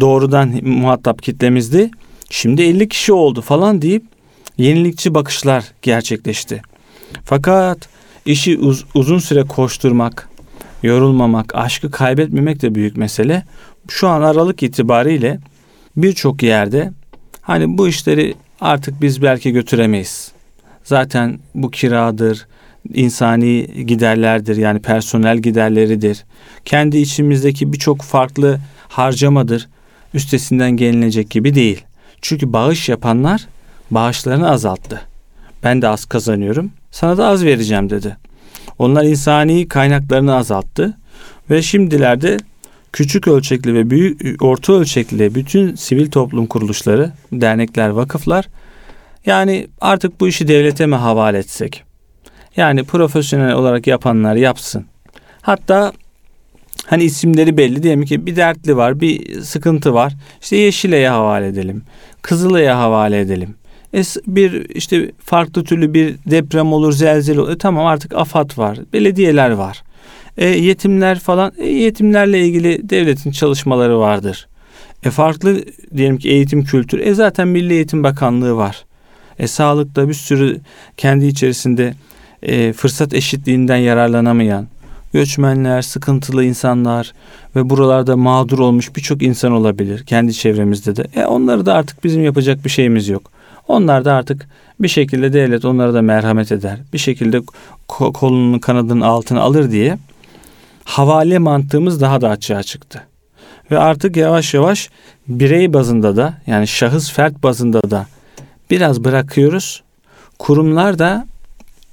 doğrudan 0.00 0.48
muhatap 0.62 1.22
kitlemizdi. 1.22 1.90
Şimdi 2.30 2.62
50 2.62 2.88
kişi 2.88 3.12
oldu 3.12 3.40
falan 3.40 3.82
deyip 3.82 4.04
yenilikçi 4.58 5.14
bakışlar 5.14 5.64
gerçekleşti. 5.82 6.62
Fakat 7.24 7.88
işi 8.26 8.58
uz, 8.58 8.84
uzun 8.94 9.18
süre 9.18 9.42
koşturmak, 9.42 10.28
yorulmamak, 10.82 11.54
aşkı 11.54 11.90
kaybetmemek 11.90 12.62
de 12.62 12.74
büyük 12.74 12.96
mesele 12.96 13.44
şu 13.88 14.08
an 14.08 14.22
Aralık 14.22 14.62
itibariyle 14.62 15.38
birçok 15.96 16.42
yerde 16.42 16.92
hani 17.42 17.78
bu 17.78 17.88
işleri 17.88 18.34
artık 18.60 19.02
biz 19.02 19.22
belki 19.22 19.52
götüremeyiz. 19.52 20.32
Zaten 20.84 21.38
bu 21.54 21.70
kiradır, 21.70 22.46
insani 22.94 23.66
giderlerdir 23.86 24.56
yani 24.56 24.82
personel 24.82 25.38
giderleridir. 25.38 26.24
Kendi 26.64 26.98
içimizdeki 26.98 27.72
birçok 27.72 28.02
farklı 28.02 28.58
harcamadır. 28.88 29.68
Üstesinden 30.14 30.70
gelinecek 30.70 31.30
gibi 31.30 31.54
değil. 31.54 31.84
Çünkü 32.22 32.52
bağış 32.52 32.88
yapanlar 32.88 33.46
bağışlarını 33.90 34.50
azalttı. 34.50 35.00
Ben 35.62 35.82
de 35.82 35.88
az 35.88 36.04
kazanıyorum. 36.04 36.72
Sana 36.90 37.18
da 37.18 37.26
az 37.26 37.44
vereceğim 37.44 37.90
dedi. 37.90 38.16
Onlar 38.78 39.04
insani 39.04 39.68
kaynaklarını 39.68 40.34
azalttı 40.34 40.96
ve 41.50 41.62
şimdilerde 41.62 42.36
küçük 42.94 43.28
ölçekli 43.28 43.74
ve 43.74 43.90
büyük 43.90 44.42
orta 44.42 44.72
ölçekli 44.72 45.34
bütün 45.34 45.74
sivil 45.74 46.10
toplum 46.10 46.46
kuruluşları, 46.46 47.12
dernekler, 47.32 47.88
vakıflar 47.88 48.48
yani 49.26 49.66
artık 49.80 50.20
bu 50.20 50.28
işi 50.28 50.48
devlete 50.48 50.86
mi 50.86 50.94
havale 50.94 51.38
etsek? 51.38 51.82
Yani 52.56 52.84
profesyonel 52.84 53.52
olarak 53.52 53.86
yapanlar 53.86 54.36
yapsın. 54.36 54.84
Hatta 55.42 55.92
hani 56.86 57.04
isimleri 57.04 57.56
belli 57.56 57.82
diyelim 57.82 58.04
ki 58.04 58.26
bir 58.26 58.36
dertli 58.36 58.76
var, 58.76 59.00
bir 59.00 59.40
sıkıntı 59.40 59.94
var. 59.94 60.12
İşte 60.42 60.56
Yeşile'ye 60.56 61.08
havale 61.08 61.46
edelim. 61.46 61.82
Kızılay'a 62.22 62.78
havale 62.78 63.20
edelim. 63.20 63.54
E, 63.94 64.02
bir 64.26 64.68
işte 64.70 65.12
farklı 65.18 65.64
türlü 65.64 65.94
bir 65.94 66.14
deprem 66.26 66.72
olur, 66.72 66.92
zelzele 66.92 67.40
olur. 67.40 67.52
E, 67.52 67.58
tamam 67.58 67.86
artık 67.86 68.14
AFAD 68.14 68.58
var, 68.58 68.78
belediyeler 68.92 69.50
var. 69.50 69.82
E, 70.38 70.48
yetimler 70.48 71.18
falan 71.18 71.52
e, 71.58 71.68
yetimlerle 71.68 72.46
ilgili 72.46 72.90
devletin 72.90 73.30
çalışmaları 73.30 73.98
vardır. 73.98 74.48
E 75.04 75.10
farklı 75.10 75.62
diyelim 75.96 76.18
ki 76.18 76.28
eğitim 76.28 76.64
kültür. 76.64 76.98
E 76.98 77.14
zaten 77.14 77.48
Milli 77.48 77.72
Eğitim 77.72 78.02
Bakanlığı 78.02 78.56
var. 78.56 78.84
E 79.38 79.46
sağlıkta 79.46 80.08
bir 80.08 80.14
sürü 80.14 80.60
kendi 80.96 81.26
içerisinde 81.26 81.94
e, 82.42 82.72
fırsat 82.72 83.14
eşitliğinden 83.14 83.76
yararlanamayan 83.76 84.66
göçmenler, 85.12 85.82
sıkıntılı 85.82 86.44
insanlar 86.44 87.12
ve 87.56 87.70
buralarda 87.70 88.16
mağdur 88.16 88.58
olmuş 88.58 88.96
birçok 88.96 89.22
insan 89.22 89.52
olabilir 89.52 90.04
kendi 90.04 90.34
çevremizde 90.34 90.96
de. 90.96 91.06
E 91.16 91.24
onları 91.24 91.66
da 91.66 91.74
artık 91.74 92.04
bizim 92.04 92.24
yapacak 92.24 92.64
bir 92.64 92.70
şeyimiz 92.70 93.08
yok. 93.08 93.30
Onlar 93.68 94.04
da 94.04 94.14
artık 94.14 94.48
bir 94.80 94.88
şekilde 94.88 95.32
devlet 95.32 95.64
onlara 95.64 95.94
da 95.94 96.02
merhamet 96.02 96.52
eder. 96.52 96.78
Bir 96.92 96.98
şekilde 96.98 97.40
kolunun 97.88 98.58
kanadının 98.58 99.00
altına 99.00 99.40
alır 99.40 99.70
diye 99.70 99.98
havale 100.84 101.38
mantığımız 101.38 102.00
daha 102.00 102.20
da 102.20 102.28
açığa 102.28 102.62
çıktı. 102.62 103.02
Ve 103.70 103.78
artık 103.78 104.16
yavaş 104.16 104.54
yavaş 104.54 104.90
birey 105.28 105.72
bazında 105.72 106.16
da 106.16 106.34
yani 106.46 106.66
şahıs 106.66 107.12
fert 107.12 107.42
bazında 107.42 107.90
da 107.90 108.06
biraz 108.70 109.04
bırakıyoruz. 109.04 109.82
Kurumlar 110.38 110.98
da 110.98 111.26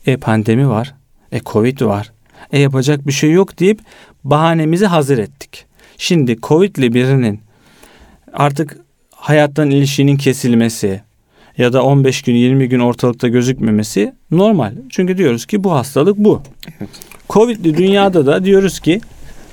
e 0.06 0.18
pandemi 0.18 0.70
var, 0.70 0.94
e 1.32 1.40
covid 1.40 1.82
var, 1.82 2.12
e 2.52 2.60
yapacak 2.60 3.08
bir 3.08 3.12
şey 3.12 3.32
yok 3.32 3.60
deyip 3.60 3.80
bahanemizi 4.24 4.86
hazır 4.86 5.18
ettik. 5.18 5.66
Şimdi 5.98 6.38
covidli 6.42 6.94
birinin 6.94 7.40
artık 8.34 8.78
hayattan 9.16 9.72
ilişkinin 9.72 10.18
kesilmesi 10.18 11.02
ya 11.58 11.74
da 11.74 11.84
15 11.84 12.22
gün 12.22 12.36
20 12.36 12.70
gün 12.70 12.80
ortalıkta 12.80 13.28
gözükmemesi 13.28 14.14
normal. 14.32 14.74
Çünkü 14.90 15.18
diyoruz 15.18 15.46
ki 15.46 15.64
bu 15.64 15.72
hastalık 15.74 16.18
bu. 16.18 16.42
Evet. 16.80 16.90
Covid'li 17.32 17.78
dünyada 17.78 18.26
da 18.26 18.46
diyoruz 18.46 18.80
ki 18.80 19.02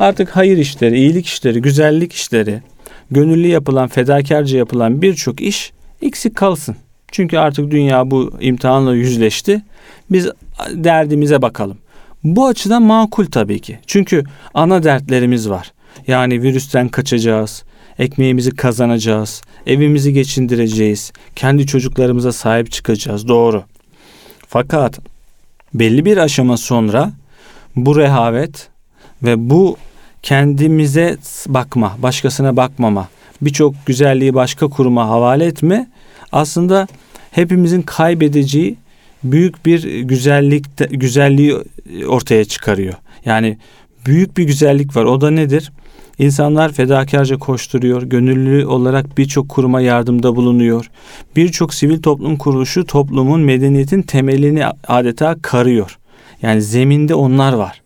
artık 0.01 0.37
hayır 0.37 0.59
işleri, 0.59 0.99
iyilik 0.99 1.27
işleri, 1.27 1.63
güzellik 1.63 2.13
işleri, 2.13 2.63
gönüllü 3.11 3.47
yapılan, 3.47 3.89
fedakarca 3.89 4.59
yapılan 4.59 5.03
birçok 5.03 5.41
iş 5.41 5.73
eksik 6.03 6.37
kalsın. 6.37 6.77
Çünkü 7.13 7.39
artık 7.39 7.71
dünya 7.71 8.11
bu 8.11 8.33
imtihanla 8.41 8.95
yüzleşti. 8.95 9.63
Biz 10.11 10.29
derdimize 10.71 11.43
bakalım. 11.43 11.79
Bu 12.25 12.47
açıdan 12.47 12.83
makul 12.83 13.27
tabii 13.27 13.61
ki. 13.61 13.79
Çünkü 13.87 14.25
ana 14.55 14.83
dertlerimiz 14.83 15.51
var. 15.51 15.73
Yani 16.07 16.43
virüsten 16.43 16.89
kaçacağız, 16.89 17.65
ekmeğimizi 17.99 18.51
kazanacağız, 18.51 19.43
evimizi 19.67 20.13
geçindireceğiz, 20.13 21.13
kendi 21.37 21.67
çocuklarımıza 21.67 22.33
sahip 22.33 22.73
çıkacağız. 22.73 23.29
Doğru. 23.29 23.65
Fakat 24.49 24.99
belli 25.75 26.05
bir 26.05 26.17
aşama 26.17 26.57
sonra 26.57 27.13
bu 27.87 27.97
rehavet 27.97 28.69
ve 29.23 29.51
bu 29.51 29.77
kendimize 30.23 31.17
bakma, 31.47 31.97
başkasına 32.03 32.57
bakmama, 32.57 33.09
birçok 33.43 33.75
güzelliği 33.87 34.35
başka 34.35 34.69
kuruma 34.69 35.09
havale 35.09 35.45
etme 35.45 35.89
aslında 36.33 36.87
hepimizin 37.31 37.83
kaybedeceği 37.83 38.77
büyük 39.25 39.67
bir 39.67 40.01
güzellik 40.01 40.65
güzelliği 40.91 41.57
ortaya 42.09 42.45
çıkarıyor. 42.45 42.95
Yani 43.25 43.59
büyük 44.07 44.37
bir 44.37 44.45
güzellik 44.45 44.97
var. 44.97 45.05
O 45.05 45.21
da 45.21 45.31
nedir? 45.31 45.73
İnsanlar 46.19 46.73
fedakarca 46.73 47.39
koşturuyor, 47.39 48.03
gönüllü 48.03 48.67
olarak 48.67 49.19
birçok 49.19 49.49
kuruma 49.49 49.81
yardımda 49.81 50.37
bulunuyor. 50.37 50.91
Birçok 51.37 51.75
sivil 51.75 52.03
toplum 52.03 52.37
kuruluşu 52.37 52.85
toplumun 52.85 53.41
medeniyetin 53.41 54.03
temelini 54.03 54.67
adeta 54.89 55.37
karıyor. 55.43 55.99
Yani 56.43 56.63
zeminde 56.63 57.15
onlar 57.15 57.53
var. 57.53 57.83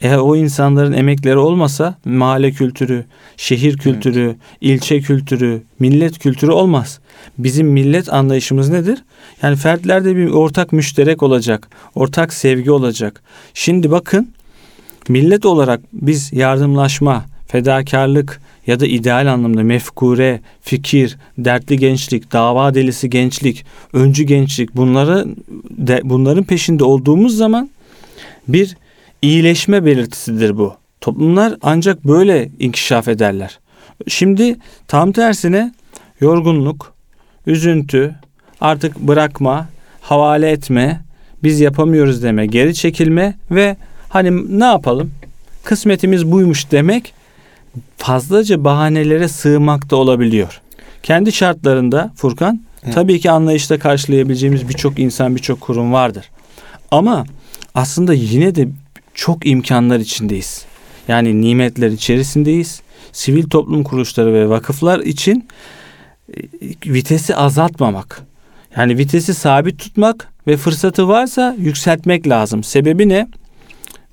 Eğer 0.00 0.18
o 0.18 0.36
insanların 0.36 0.92
emekleri 0.92 1.36
olmasa 1.36 1.94
mahalle 2.04 2.50
kültürü, 2.50 3.04
şehir 3.36 3.78
kültürü, 3.78 4.24
evet. 4.24 4.36
ilçe 4.60 5.00
kültürü, 5.00 5.62
millet 5.78 6.18
kültürü 6.18 6.50
olmaz. 6.50 7.00
Bizim 7.38 7.66
millet 7.66 8.12
anlayışımız 8.12 8.68
nedir? 8.68 9.04
Yani 9.42 9.56
fertlerde 9.56 10.16
bir 10.16 10.30
ortak 10.30 10.72
müşterek 10.72 11.22
olacak, 11.22 11.68
ortak 11.94 12.32
sevgi 12.32 12.70
olacak. 12.70 13.22
Şimdi 13.54 13.90
bakın 13.90 14.28
millet 15.08 15.46
olarak 15.46 15.80
biz 15.92 16.32
yardımlaşma, 16.32 17.24
fedakarlık, 17.46 18.40
ya 18.66 18.80
da 18.80 18.86
ideal 18.86 19.32
anlamda 19.32 19.62
mefkure, 19.62 20.40
fikir, 20.62 21.18
dertli 21.38 21.78
gençlik, 21.78 22.32
dava 22.32 22.74
delisi 22.74 23.10
gençlik, 23.10 23.64
öncü 23.92 24.24
gençlik 24.24 24.76
bunları 24.76 25.26
de, 25.70 26.00
bunların 26.04 26.44
peşinde 26.44 26.84
olduğumuz 26.84 27.36
zaman 27.36 27.70
bir 28.52 28.76
iyileşme 29.22 29.84
belirtisidir 29.84 30.58
bu. 30.58 30.74
Toplumlar 31.00 31.56
ancak 31.62 32.04
böyle 32.04 32.50
inkişaf 32.58 33.08
ederler. 33.08 33.58
Şimdi 34.08 34.56
tam 34.88 35.12
tersine 35.12 35.72
yorgunluk, 36.20 36.92
üzüntü, 37.46 38.14
artık 38.60 38.98
bırakma, 38.98 39.68
havale 40.00 40.50
etme, 40.50 41.00
biz 41.42 41.60
yapamıyoruz 41.60 42.22
deme, 42.22 42.46
geri 42.46 42.74
çekilme 42.74 43.34
ve 43.50 43.76
hani 44.08 44.60
ne 44.60 44.64
yapalım? 44.64 45.10
Kısmetimiz 45.64 46.32
buymuş 46.32 46.70
demek 46.70 47.14
fazlaca 47.96 48.64
bahanelere 48.64 49.28
sığmakta 49.28 49.96
olabiliyor. 49.96 50.60
Kendi 51.02 51.32
şartlarında 51.32 52.12
Furkan 52.16 52.60
tabii 52.94 53.20
ki 53.20 53.30
anlayışla 53.30 53.78
karşılayabileceğimiz 53.78 54.68
birçok 54.68 54.98
insan, 54.98 55.36
birçok 55.36 55.60
kurum 55.60 55.92
vardır. 55.92 56.30
Ama 56.90 57.24
aslında 57.74 58.14
yine 58.14 58.54
de 58.54 58.68
çok 59.14 59.46
imkanlar 59.46 60.00
içindeyiz. 60.00 60.64
Yani 61.08 61.40
nimetler 61.40 61.90
içerisindeyiz. 61.90 62.82
Sivil 63.12 63.48
toplum 63.48 63.84
kuruluşları 63.84 64.34
ve 64.34 64.48
vakıflar 64.48 65.00
için 65.00 65.48
e, 66.28 66.40
vitesi 66.86 67.36
azaltmamak. 67.36 68.22
Yani 68.76 68.98
vitesi 68.98 69.34
sabit 69.34 69.78
tutmak 69.78 70.32
ve 70.46 70.56
fırsatı 70.56 71.08
varsa 71.08 71.56
yükseltmek 71.58 72.28
lazım. 72.28 72.64
Sebebi 72.64 73.08
ne? 73.08 73.28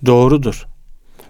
Doğrudur. 0.06 0.66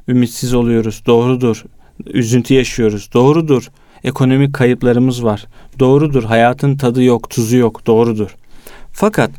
Ümitsiz 0.07 0.53
oluyoruz. 0.53 1.03
Doğrudur. 1.05 1.63
Üzüntü 2.05 2.53
yaşıyoruz. 2.53 3.09
Doğrudur. 3.13 3.71
Ekonomik 4.03 4.53
kayıplarımız 4.53 5.23
var. 5.23 5.45
Doğrudur. 5.79 6.23
Hayatın 6.23 6.77
tadı 6.77 7.03
yok, 7.03 7.29
tuzu 7.29 7.57
yok. 7.57 7.87
Doğrudur. 7.87 8.35
Fakat 8.91 9.31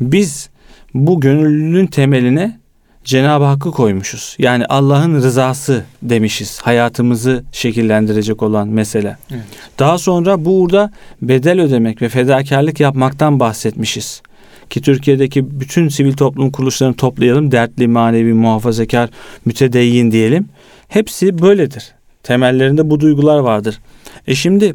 biz 0.00 0.50
bu 0.94 1.20
gönüllülüğün 1.20 1.86
temeline 1.86 2.60
Cenab-ı 3.04 3.44
Hakk'ı 3.44 3.70
koymuşuz. 3.70 4.36
Yani 4.38 4.66
Allah'ın 4.66 5.14
rızası 5.14 5.84
demişiz. 6.02 6.60
Hayatımızı 6.60 7.44
şekillendirecek 7.52 8.42
olan 8.42 8.68
mesele. 8.68 9.16
Evet. 9.30 9.42
Daha 9.78 9.98
sonra 9.98 10.44
burada 10.44 10.90
bedel 11.22 11.60
ödemek 11.60 12.02
ve 12.02 12.08
fedakarlık 12.08 12.80
yapmaktan 12.80 13.40
bahsetmişiz. 13.40 14.22
Ki 14.70 14.82
Türkiye'deki 14.82 15.60
bütün 15.60 15.88
sivil 15.88 16.12
toplum 16.12 16.50
kuruluşlarını 16.50 16.96
toplayalım. 16.96 17.52
Dertli, 17.52 17.88
manevi, 17.88 18.32
muhafazakar, 18.32 19.10
mütedeyyin 19.44 20.10
diyelim. 20.10 20.48
Hepsi 20.88 21.38
böyledir. 21.42 21.92
Temellerinde 22.22 22.90
bu 22.90 23.00
duygular 23.00 23.38
vardır. 23.38 23.78
E 24.26 24.34
şimdi 24.34 24.74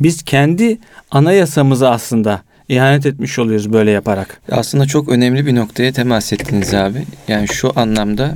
biz 0.00 0.22
kendi 0.22 0.78
anayasamıza 1.10 1.90
aslında 1.90 2.42
ihanet 2.68 3.06
etmiş 3.06 3.38
oluyoruz 3.38 3.72
böyle 3.72 3.90
yaparak. 3.90 4.40
Aslında 4.50 4.86
çok 4.86 5.08
önemli 5.08 5.46
bir 5.46 5.54
noktaya 5.54 5.92
temas 5.92 6.32
ettiniz 6.32 6.74
abi. 6.74 7.02
Yani 7.28 7.48
şu 7.48 7.72
anlamda 7.76 8.34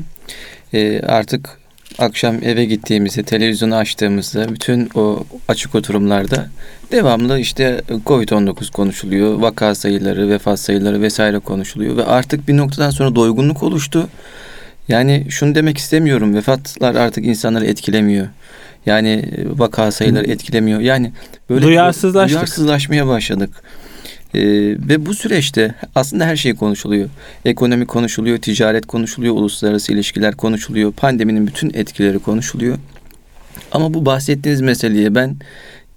e, 0.72 1.00
artık 1.00 1.58
akşam 1.98 2.36
eve 2.42 2.64
gittiğimizde, 2.64 3.22
televizyonu 3.22 3.76
açtığımızda 3.76 4.48
bütün 4.48 4.90
o 4.94 5.24
açık 5.48 5.74
oturumlarda 5.74 6.48
devamlı 6.92 7.38
işte 7.38 7.82
Covid-19 8.06 8.72
konuşuluyor. 8.72 9.34
Vaka 9.34 9.74
sayıları, 9.74 10.30
vefat 10.30 10.60
sayıları 10.60 11.02
vesaire 11.02 11.38
konuşuluyor 11.38 11.96
ve 11.96 12.04
artık 12.04 12.48
bir 12.48 12.56
noktadan 12.56 12.90
sonra 12.90 13.14
doygunluk 13.14 13.62
oluştu. 13.62 14.08
Yani 14.88 15.26
şunu 15.28 15.54
demek 15.54 15.78
istemiyorum. 15.78 16.34
Vefatlar 16.34 16.94
artık 16.94 17.24
insanları 17.24 17.66
etkilemiyor. 17.66 18.26
Yani 18.86 19.30
vaka 19.46 19.92
sayıları 19.92 20.30
etkilemiyor. 20.30 20.80
Yani 20.80 21.12
böyle 21.50 21.66
Duyarsızlaştık. 21.66 22.36
duyarsızlaşmaya 22.36 23.06
başladık. 23.06 23.50
Ee, 24.36 24.42
ve 24.88 25.06
bu 25.06 25.14
süreçte 25.14 25.74
aslında 25.94 26.26
her 26.26 26.36
şey 26.36 26.54
konuşuluyor. 26.54 27.08
Ekonomi 27.44 27.86
konuşuluyor, 27.86 28.38
ticaret 28.38 28.86
konuşuluyor, 28.86 29.34
uluslararası 29.34 29.92
ilişkiler 29.92 30.34
konuşuluyor, 30.34 30.92
pandeminin 30.92 31.46
bütün 31.46 31.70
etkileri 31.74 32.18
konuşuluyor. 32.18 32.78
Ama 33.72 33.94
bu 33.94 34.06
bahsettiğiniz 34.06 34.60
meseleye 34.60 35.14
ben 35.14 35.36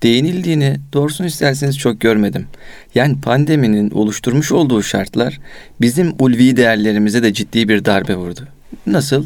değinildiğini 0.03 0.77
doğrusunu 0.93 1.27
isterseniz 1.27 1.77
çok 1.77 2.01
görmedim. 2.01 2.47
Yani 2.95 3.21
pandeminin 3.21 3.91
oluşturmuş 3.91 4.51
olduğu 4.51 4.83
şartlar 4.83 5.39
bizim 5.81 6.13
ulvi 6.19 6.57
değerlerimize 6.57 7.23
de 7.23 7.33
ciddi 7.33 7.69
bir 7.69 7.85
darbe 7.85 8.15
vurdu. 8.15 8.47
Nasıl? 8.87 9.25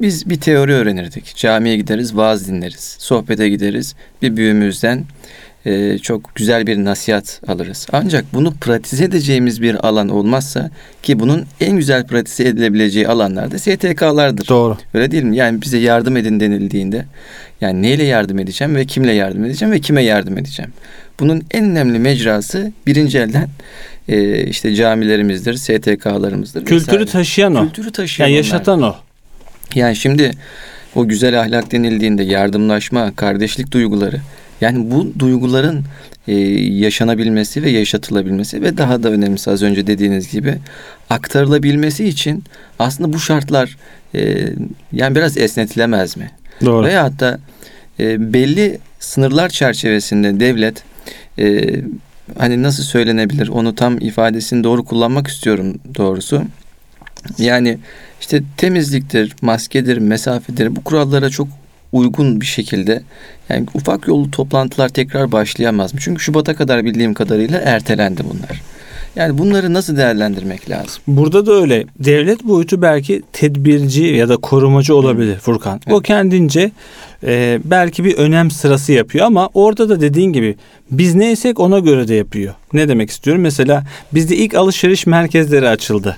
Biz 0.00 0.30
bir 0.30 0.40
teori 0.40 0.72
öğrenirdik. 0.72 1.36
Camiye 1.36 1.76
gideriz, 1.76 2.16
vaaz 2.16 2.48
dinleriz. 2.48 2.96
Sohbete 2.98 3.48
gideriz. 3.48 3.94
Bir 4.22 4.36
büyüğümüzden 4.36 5.04
e, 5.68 5.98
çok 5.98 6.34
güzel 6.34 6.66
bir 6.66 6.76
nasihat 6.76 7.40
alırız. 7.48 7.86
Ancak 7.92 8.24
bunu 8.34 8.54
pratize 8.54 9.04
edeceğimiz 9.04 9.62
bir 9.62 9.88
alan 9.88 10.08
olmazsa 10.08 10.70
ki 11.02 11.20
bunun 11.20 11.44
en 11.60 11.76
güzel 11.76 12.06
pratize 12.06 12.44
edilebileceği 12.48 13.08
alanlar 13.08 13.50
da 13.50 13.58
STK'lardır. 13.58 14.48
Doğru. 14.48 14.76
Öyle 14.94 15.10
değil 15.10 15.22
mi? 15.22 15.36
Yani 15.36 15.62
bize 15.62 15.78
yardım 15.78 16.16
edin 16.16 16.40
denildiğinde 16.40 17.04
yani 17.60 17.82
neyle 17.82 18.04
yardım 18.04 18.38
edeceğim 18.38 18.76
ve 18.76 18.84
kimle 18.84 19.12
yardım 19.12 19.44
edeceğim 19.44 19.72
ve 19.72 19.80
kime 19.80 20.02
yardım 20.02 20.38
edeceğim? 20.38 20.72
Bunun 21.20 21.42
en 21.50 21.64
önemli 21.64 21.98
mecrası 21.98 22.72
birinci 22.86 23.18
elden 23.18 23.48
e, 24.08 24.44
işte 24.44 24.74
camilerimizdir, 24.74 25.54
STK'larımızdır. 25.54 26.64
Kültürü 26.64 27.00
vesaire. 27.00 27.06
taşıyan 27.06 27.54
o. 27.54 27.64
Kültürü 27.64 27.92
taşıyan 27.92 28.28
Yani 28.28 28.34
onlar. 28.34 28.44
yaşatan 28.44 28.82
o. 28.82 28.94
Yani 29.74 29.96
şimdi 29.96 30.30
o 30.94 31.08
güzel 31.08 31.40
ahlak 31.40 31.72
denildiğinde 31.72 32.22
yardımlaşma, 32.22 33.12
kardeşlik 33.16 33.72
duyguları 33.72 34.20
yani 34.60 34.90
bu 34.90 35.12
duyguların 35.18 35.84
e, 36.28 36.34
yaşanabilmesi 36.60 37.62
ve 37.62 37.70
yaşatılabilmesi 37.70 38.62
ve 38.62 38.78
daha 38.78 39.02
da 39.02 39.08
önemlisi 39.08 39.50
az 39.50 39.62
önce 39.62 39.86
dediğiniz 39.86 40.32
gibi 40.32 40.58
aktarılabilmesi 41.10 42.04
için 42.04 42.44
aslında 42.78 43.12
bu 43.12 43.18
şartlar 43.18 43.76
e, 44.14 44.48
yani 44.92 45.14
biraz 45.14 45.38
esnetilemez 45.38 46.16
mi? 46.16 46.30
Doğru. 46.64 46.86
Veyahut 46.86 47.20
da 47.20 47.40
e, 48.00 48.32
belli 48.32 48.78
sınırlar 48.98 49.48
çerçevesinde 49.48 50.40
devlet 50.40 50.82
e, 51.38 51.74
hani 52.38 52.62
nasıl 52.62 52.82
söylenebilir 52.82 53.48
onu 53.48 53.74
tam 53.74 54.00
ifadesini 54.00 54.64
doğru 54.64 54.84
kullanmak 54.84 55.26
istiyorum 55.26 55.78
doğrusu. 55.96 56.42
Yani 57.38 57.78
işte 58.20 58.42
temizliktir, 58.56 59.36
maskedir, 59.42 59.98
mesafedir 59.98 60.76
bu 60.76 60.84
kurallara 60.84 61.30
çok 61.30 61.48
uygun 61.92 62.40
bir 62.40 62.46
şekilde 62.46 63.02
yani 63.48 63.66
ufak 63.74 64.08
yolu 64.08 64.30
toplantılar 64.30 64.88
tekrar 64.88 65.32
başlayamaz 65.32 65.94
mı? 65.94 66.00
Çünkü 66.02 66.22
Şubat'a 66.22 66.54
kadar 66.54 66.84
bildiğim 66.84 67.14
kadarıyla 67.14 67.60
ertelendi 67.60 68.22
bunlar. 68.24 68.62
Yani 69.16 69.38
bunları 69.38 69.74
nasıl 69.74 69.96
değerlendirmek 69.96 70.70
lazım? 70.70 71.02
Burada 71.06 71.46
da 71.46 71.52
öyle. 71.52 71.84
Devlet 71.98 72.44
boyutu 72.44 72.82
belki 72.82 73.22
tedbirci 73.32 74.02
ya 74.04 74.28
da 74.28 74.36
korumacı 74.36 74.94
olabilir 74.94 75.38
Furkan. 75.38 75.80
O 75.86 75.92
Evet. 75.94 76.02
kendince 76.02 76.70
e, 77.26 77.60
belki 77.64 78.04
bir 78.04 78.14
önem 78.16 78.50
sırası 78.50 78.92
yapıyor 78.92 79.26
ama 79.26 79.48
orada 79.54 79.88
da 79.88 80.00
dediğin 80.00 80.32
gibi 80.32 80.56
biz 80.90 81.14
neysek 81.14 81.60
ona 81.60 81.78
göre 81.78 82.08
de 82.08 82.14
yapıyor. 82.14 82.54
Ne 82.72 82.88
demek 82.88 83.10
istiyorum? 83.10 83.42
Mesela 83.42 83.84
bizde 84.14 84.36
ilk 84.36 84.54
alışveriş 84.54 85.06
merkezleri 85.06 85.68
açıldı. 85.68 86.16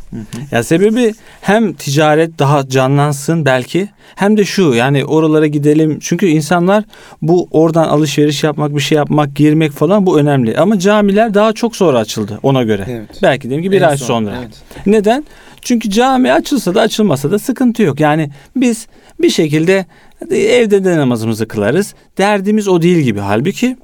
Ya 0.50 0.62
sebebi 0.62 1.14
hem 1.40 1.72
ticaret 1.72 2.38
daha 2.38 2.68
canlansın 2.68 3.44
belki 3.44 3.88
hem 4.14 4.36
de 4.36 4.44
şu 4.44 4.62
yani 4.74 5.04
oralara 5.04 5.46
gidelim. 5.46 5.98
Çünkü 6.00 6.26
insanlar 6.26 6.84
bu 7.22 7.48
oradan 7.50 7.88
alışveriş 7.88 8.44
yapmak, 8.44 8.76
bir 8.76 8.80
şey 8.80 8.96
yapmak, 8.96 9.36
girmek 9.36 9.72
falan 9.72 10.06
bu 10.06 10.18
önemli. 10.18 10.58
Ama 10.58 10.78
camiler 10.78 11.34
daha 11.34 11.52
çok 11.52 11.76
sonra 11.76 11.98
açıldı 11.98 12.38
ona 12.42 12.62
göre. 12.62 12.86
Evet. 12.88 13.08
Belki 13.22 13.48
diyelim 13.48 13.64
ki 13.64 13.70
bir 13.72 13.80
En 13.82 13.88
ay 13.88 13.96
son, 13.96 14.06
sonra. 14.06 14.34
evet. 14.38 14.86
Neden? 14.86 15.24
Çünkü 15.62 15.90
cami 15.90 16.32
açılsa 16.32 16.74
da 16.74 16.80
açılmasa 16.80 17.30
da 17.30 17.38
sıkıntı 17.38 17.82
yok. 17.82 18.00
Yani 18.00 18.30
biz 18.56 18.86
bir 19.22 19.30
şekilde 19.30 19.86
evde 20.30 20.84
de 20.84 20.96
namazımızı 20.96 21.48
kılarız. 21.48 21.94
Derdimiz 22.18 22.68
o 22.68 22.82
değil 22.82 22.98
gibi. 22.98 23.20
Halbuki 23.20 23.76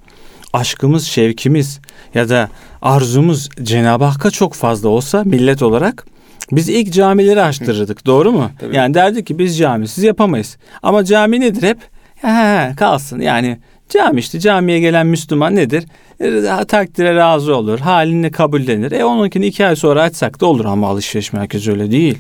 aşkımız, 0.53 1.07
şevkimiz 1.07 1.81
ya 2.15 2.29
da 2.29 2.49
arzumuz 2.83 3.49
Cenab-ı 3.63 4.05
Hakk'a 4.05 4.31
çok 4.31 4.55
fazla 4.55 4.89
olsa 4.89 5.23
millet 5.25 5.63
olarak 5.63 6.07
biz 6.53 6.69
ilk 6.69 6.93
camileri 6.93 7.43
açtırırdık. 7.43 8.07
Doğru 8.07 8.33
mu? 8.33 8.51
Tabii. 8.61 8.77
Yani 8.77 8.95
derdik 8.95 9.27
ki 9.27 9.39
biz 9.39 9.59
camisiz 9.59 10.05
yapamayız. 10.05 10.57
Ama 10.83 11.05
cami 11.05 11.41
nedir 11.41 11.63
hep? 11.63 11.79
He, 12.15 12.29
he, 12.29 12.75
kalsın. 12.77 13.21
Yani 13.21 13.59
cami 13.89 14.21
işte 14.21 14.41
camiye 14.41 14.81
gelen 14.81 15.07
Müslüman 15.07 15.57
nedir? 15.57 15.85
E, 16.21 16.65
takdire 16.69 17.15
razı 17.15 17.57
olur. 17.57 17.79
Halini 17.79 18.31
kabullenir. 18.31 18.93
E 18.93 19.05
onunkini 19.05 19.47
iki 19.47 19.67
ay 19.67 19.77
sonra 19.77 20.03
açsak 20.03 20.41
da 20.41 20.47
olur 20.47 20.65
ama 20.65 20.89
alışveriş 20.89 21.33
merkezi 21.33 21.71
öyle 21.71 21.91
değil. 21.91 22.19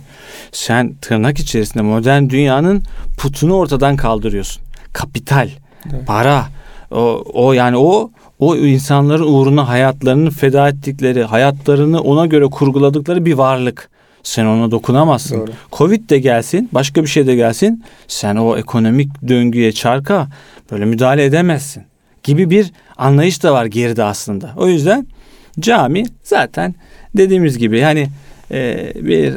Sen 0.52 0.94
tırnak 0.94 1.38
içerisinde 1.38 1.82
modern 1.82 2.28
dünyanın 2.28 2.82
putunu 3.18 3.54
ortadan 3.54 3.96
kaldırıyorsun. 3.96 4.62
Kapital, 4.92 5.48
Evet. 5.92 6.06
para, 6.06 6.46
o, 6.90 7.24
o 7.32 7.52
yani 7.52 7.76
o 7.76 8.10
o 8.38 8.56
insanların 8.56 9.32
uğruna 9.32 9.68
hayatlarını 9.68 10.30
feda 10.30 10.68
ettikleri, 10.68 11.24
hayatlarını 11.24 12.00
ona 12.00 12.26
göre 12.26 12.44
kurguladıkları 12.46 13.24
bir 13.24 13.34
varlık. 13.34 13.90
Sen 14.22 14.44
ona 14.46 14.70
dokunamazsın. 14.70 15.40
Doğru. 15.40 15.50
Covid 15.72 16.10
de 16.10 16.18
gelsin, 16.18 16.68
başka 16.72 17.02
bir 17.02 17.08
şey 17.08 17.26
de 17.26 17.34
gelsin. 17.34 17.84
Sen 18.08 18.36
o 18.36 18.56
ekonomik 18.56 19.28
döngüye, 19.28 19.72
çarka 19.72 20.28
böyle 20.70 20.84
müdahale 20.84 21.24
edemezsin. 21.24 21.82
Gibi 22.26 22.50
bir 22.50 22.72
anlayış 22.96 23.42
da 23.42 23.52
var 23.52 23.66
geride 23.66 24.04
aslında. 24.04 24.50
O 24.56 24.68
yüzden 24.68 25.06
cami 25.60 26.04
zaten 26.22 26.74
dediğimiz 27.16 27.58
gibi 27.58 27.78
yani 27.78 28.08
e, 28.50 28.92
bir 28.94 29.34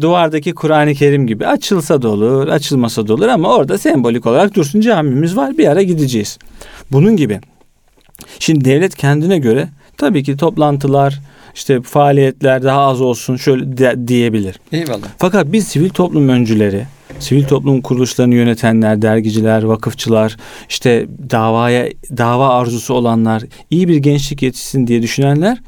duvardaki 0.00 0.54
Kur'an-ı 0.54 0.94
Kerim 0.94 1.26
gibi 1.26 1.46
açılsa 1.46 2.02
da 2.02 2.08
olur, 2.08 2.48
açılmasa 2.48 3.08
da 3.08 3.14
olur 3.14 3.28
ama 3.28 3.56
orada 3.56 3.78
sembolik 3.78 4.26
olarak 4.26 4.54
dursun 4.54 4.80
camimiz 4.80 5.36
var 5.36 5.58
bir 5.58 5.68
ara 5.68 5.82
gideceğiz. 5.82 6.38
Bunun 6.92 7.16
gibi. 7.16 7.40
Şimdi 8.38 8.64
devlet 8.64 8.96
kendine 8.96 9.38
göre 9.38 9.68
tabii 9.96 10.24
ki 10.24 10.36
toplantılar, 10.36 11.20
işte 11.54 11.82
faaliyetler 11.82 12.62
daha 12.62 12.80
az 12.80 13.00
olsun 13.00 13.36
şöyle 13.36 13.76
de, 13.78 14.08
diyebilir. 14.08 14.60
Eyvallah. 14.72 15.08
Fakat 15.18 15.52
biz 15.52 15.68
sivil 15.68 15.90
toplum 15.90 16.28
öncüleri, 16.28 16.86
sivil 17.18 17.44
toplum 17.44 17.80
kuruluşlarını 17.80 18.34
yönetenler, 18.34 19.02
dergiciler, 19.02 19.62
vakıfçılar, 19.62 20.36
işte 20.68 21.06
davaya 21.30 21.88
dava 22.16 22.48
arzusu 22.48 22.94
olanlar, 22.94 23.42
iyi 23.70 23.88
bir 23.88 23.96
gençlik 23.96 24.42
yetişsin 24.42 24.86
diye 24.86 25.02
düşünenler 25.02 25.58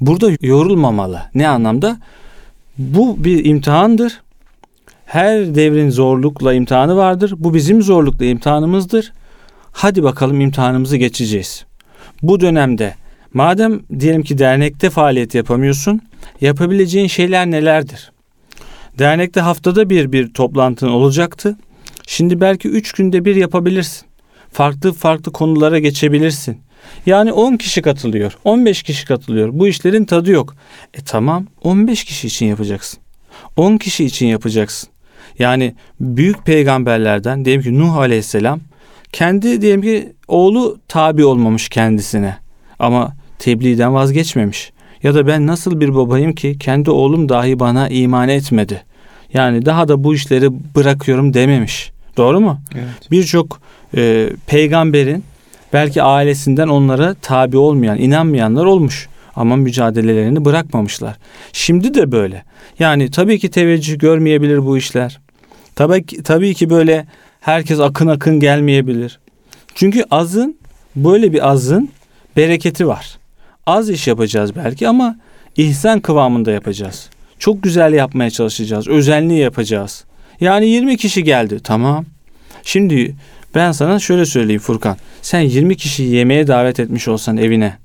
burada 0.00 0.30
yorulmamalı. 0.40 1.22
Ne 1.34 1.48
anlamda? 1.48 1.98
Bu 2.78 3.24
bir 3.24 3.44
imtihandır. 3.44 4.20
Her 5.06 5.54
devrin 5.54 5.90
zorlukla 5.90 6.54
imtihanı 6.54 6.96
vardır. 6.96 7.34
Bu 7.36 7.54
bizim 7.54 7.82
zorlukla 7.82 8.24
imtihanımızdır. 8.24 9.12
Hadi 9.72 10.02
bakalım 10.02 10.40
imtihanımızı 10.40 10.96
geçeceğiz. 10.96 11.64
Bu 12.22 12.40
dönemde 12.40 12.94
madem 13.34 13.80
diyelim 14.00 14.22
ki 14.22 14.38
dernekte 14.38 14.90
faaliyet 14.90 15.34
yapamıyorsun, 15.34 16.00
yapabileceğin 16.40 17.06
şeyler 17.06 17.50
nelerdir? 17.50 18.13
Dernekte 18.98 19.40
haftada 19.40 19.90
bir 19.90 20.12
bir 20.12 20.34
toplantın 20.34 20.88
olacaktı. 20.88 21.56
Şimdi 22.06 22.40
belki 22.40 22.68
üç 22.68 22.92
günde 22.92 23.24
bir 23.24 23.36
yapabilirsin. 23.36 24.06
Farklı 24.52 24.92
farklı 24.92 25.32
konulara 25.32 25.78
geçebilirsin. 25.78 26.60
Yani 27.06 27.32
10 27.32 27.56
kişi 27.56 27.82
katılıyor, 27.82 28.38
15 28.44 28.82
kişi 28.82 29.06
katılıyor. 29.06 29.50
Bu 29.52 29.68
işlerin 29.68 30.04
tadı 30.04 30.30
yok. 30.30 30.54
E 30.94 30.98
tamam 31.04 31.46
15 31.62 32.04
kişi 32.04 32.26
için 32.26 32.46
yapacaksın. 32.46 33.00
10 33.56 33.76
kişi 33.76 34.04
için 34.04 34.26
yapacaksın. 34.26 34.90
Yani 35.38 35.74
büyük 36.00 36.46
peygamberlerden 36.46 37.44
diyelim 37.44 37.62
ki 37.62 37.78
Nuh 37.78 37.96
Aleyhisselam 37.96 38.60
kendi 39.12 39.62
diyelim 39.62 39.82
ki 39.82 40.12
oğlu 40.28 40.78
tabi 40.88 41.24
olmamış 41.24 41.68
kendisine 41.68 42.36
ama 42.78 43.16
tebliğden 43.38 43.94
vazgeçmemiş. 43.94 44.72
Ya 45.04 45.14
da 45.14 45.26
ben 45.26 45.46
nasıl 45.46 45.80
bir 45.80 45.94
babayım 45.94 46.32
ki 46.32 46.58
kendi 46.58 46.90
oğlum 46.90 47.28
dahi 47.28 47.60
bana 47.60 47.88
iman 47.88 48.28
etmedi. 48.28 48.82
Yani 49.34 49.66
daha 49.66 49.88
da 49.88 50.04
bu 50.04 50.14
işleri 50.14 50.48
bırakıyorum 50.76 51.34
dememiş. 51.34 51.92
Doğru 52.16 52.40
mu? 52.40 52.60
Evet. 52.74 53.10
Birçok 53.10 53.60
e, 53.96 54.30
peygamberin 54.46 55.24
belki 55.72 56.02
ailesinden 56.02 56.68
onlara 56.68 57.14
tabi 57.14 57.56
olmayan, 57.56 57.98
inanmayanlar 57.98 58.64
olmuş. 58.64 59.08
Ama 59.36 59.56
mücadelelerini 59.56 60.44
bırakmamışlar. 60.44 61.16
Şimdi 61.52 61.94
de 61.94 62.12
böyle. 62.12 62.44
Yani 62.78 63.10
tabii 63.10 63.38
ki 63.38 63.50
teveccüh 63.50 63.98
görmeyebilir 63.98 64.66
bu 64.66 64.78
işler. 64.78 65.20
Tabii 65.74 66.06
ki, 66.06 66.22
tabii 66.22 66.54
ki 66.54 66.70
böyle 66.70 67.06
herkes 67.40 67.80
akın 67.80 68.06
akın 68.06 68.40
gelmeyebilir. 68.40 69.20
Çünkü 69.74 70.04
azın 70.10 70.56
böyle 70.96 71.32
bir 71.32 71.48
azın 71.48 71.90
bereketi 72.36 72.86
var. 72.86 73.18
Az 73.66 73.90
iş 73.90 74.06
yapacağız 74.06 74.56
belki 74.56 74.88
ama 74.88 75.16
ihsan 75.56 76.00
kıvamında 76.00 76.50
yapacağız. 76.50 77.10
Çok 77.38 77.62
güzel 77.62 77.92
yapmaya 77.92 78.30
çalışacağız. 78.30 78.88
Özenli 78.88 79.34
yapacağız. 79.38 80.04
Yani 80.40 80.66
20 80.66 80.96
kişi 80.96 81.24
geldi. 81.24 81.60
Tamam. 81.64 82.04
Şimdi 82.62 83.14
ben 83.54 83.72
sana 83.72 83.98
şöyle 83.98 84.26
söyleyeyim 84.26 84.60
Furkan. 84.60 84.96
Sen 85.22 85.40
20 85.40 85.76
kişiyi 85.76 86.14
yemeğe 86.14 86.46
davet 86.46 86.80
etmiş 86.80 87.08
olsan 87.08 87.36
evine. 87.36 87.76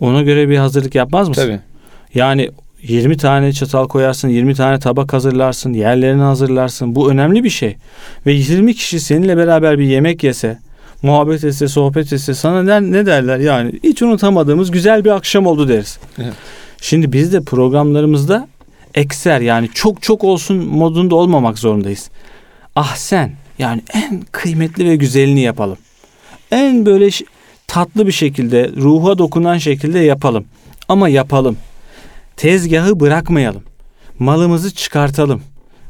Ona 0.00 0.22
göre 0.22 0.48
bir 0.48 0.56
hazırlık 0.56 0.94
yapmaz 0.94 1.28
mısın? 1.28 1.42
Tabii. 1.42 1.60
Yani 2.14 2.50
20 2.82 3.16
tane 3.16 3.52
çatal 3.52 3.88
koyarsın, 3.88 4.28
20 4.28 4.54
tane 4.54 4.78
tabak 4.78 5.12
hazırlarsın, 5.12 5.72
yerlerini 5.72 6.22
hazırlarsın. 6.22 6.94
Bu 6.94 7.10
önemli 7.10 7.44
bir 7.44 7.50
şey. 7.50 7.76
Ve 8.26 8.32
20 8.32 8.74
kişi 8.74 9.00
seninle 9.00 9.36
beraber 9.36 9.78
bir 9.78 9.84
yemek 9.84 10.24
yese, 10.24 10.58
muhabbet 11.02 11.44
etse, 11.44 11.68
sohbet 11.68 12.12
etse 12.12 12.34
sana 12.34 12.62
ne, 12.62 12.92
ne 12.92 13.06
derler? 13.06 13.38
Yani 13.38 13.72
hiç 13.84 14.02
unutamadığımız 14.02 14.70
güzel 14.70 15.04
bir 15.04 15.10
akşam 15.10 15.46
oldu 15.46 15.68
deriz. 15.68 15.98
Evet. 16.18 16.32
Şimdi 16.80 17.12
biz 17.12 17.32
de 17.32 17.40
programlarımızda 17.40 18.48
ekser 18.94 19.40
yani 19.40 19.68
çok 19.74 20.02
çok 20.02 20.24
olsun 20.24 20.56
modunda 20.56 21.14
olmamak 21.14 21.58
zorundayız. 21.58 22.10
Ahsen 22.76 23.32
yani 23.58 23.82
en 23.94 24.22
kıymetli 24.32 24.84
ve 24.88 24.96
güzelini 24.96 25.40
yapalım. 25.40 25.78
En 26.50 26.86
böyle 26.86 27.08
tatlı 27.66 28.06
bir 28.06 28.12
şekilde, 28.12 28.70
ruha 28.76 29.18
dokunan 29.18 29.58
şekilde 29.58 29.98
yapalım. 29.98 30.44
Ama 30.88 31.08
yapalım. 31.08 31.56
Tezgahı 32.36 33.00
bırakmayalım. 33.00 33.62
Malımızı 34.18 34.74
çıkartalım. 34.74 35.42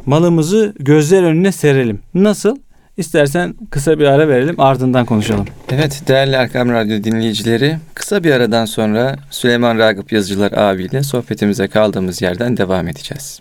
Malımızı 0.07 0.75
gözler 0.79 1.23
önüne 1.23 1.53
serelim. 1.53 2.01
Nasıl? 2.15 2.57
İstersen 2.99 3.55
kısa 3.71 3.99
bir 3.99 4.07
ara 4.07 4.29
verelim 4.29 4.61
ardından 4.61 5.07
konuşalım. 5.07 5.47
Evet 5.71 6.03
değerli 6.09 6.35
Erkam 6.35 6.71
Radyo 6.71 7.05
dinleyicileri 7.05 7.79
kısa 7.95 8.25
bir 8.25 8.33
aradan 8.33 8.65
sonra 8.65 9.17
Süleyman 9.31 9.79
Ragıp 9.79 10.13
Yazıcılar 10.13 10.53
abiyle 10.53 11.03
sohbetimize 11.03 11.69
kaldığımız 11.69 12.23
yerden 12.23 12.57
devam 12.57 12.89
edeceğiz. 12.89 13.41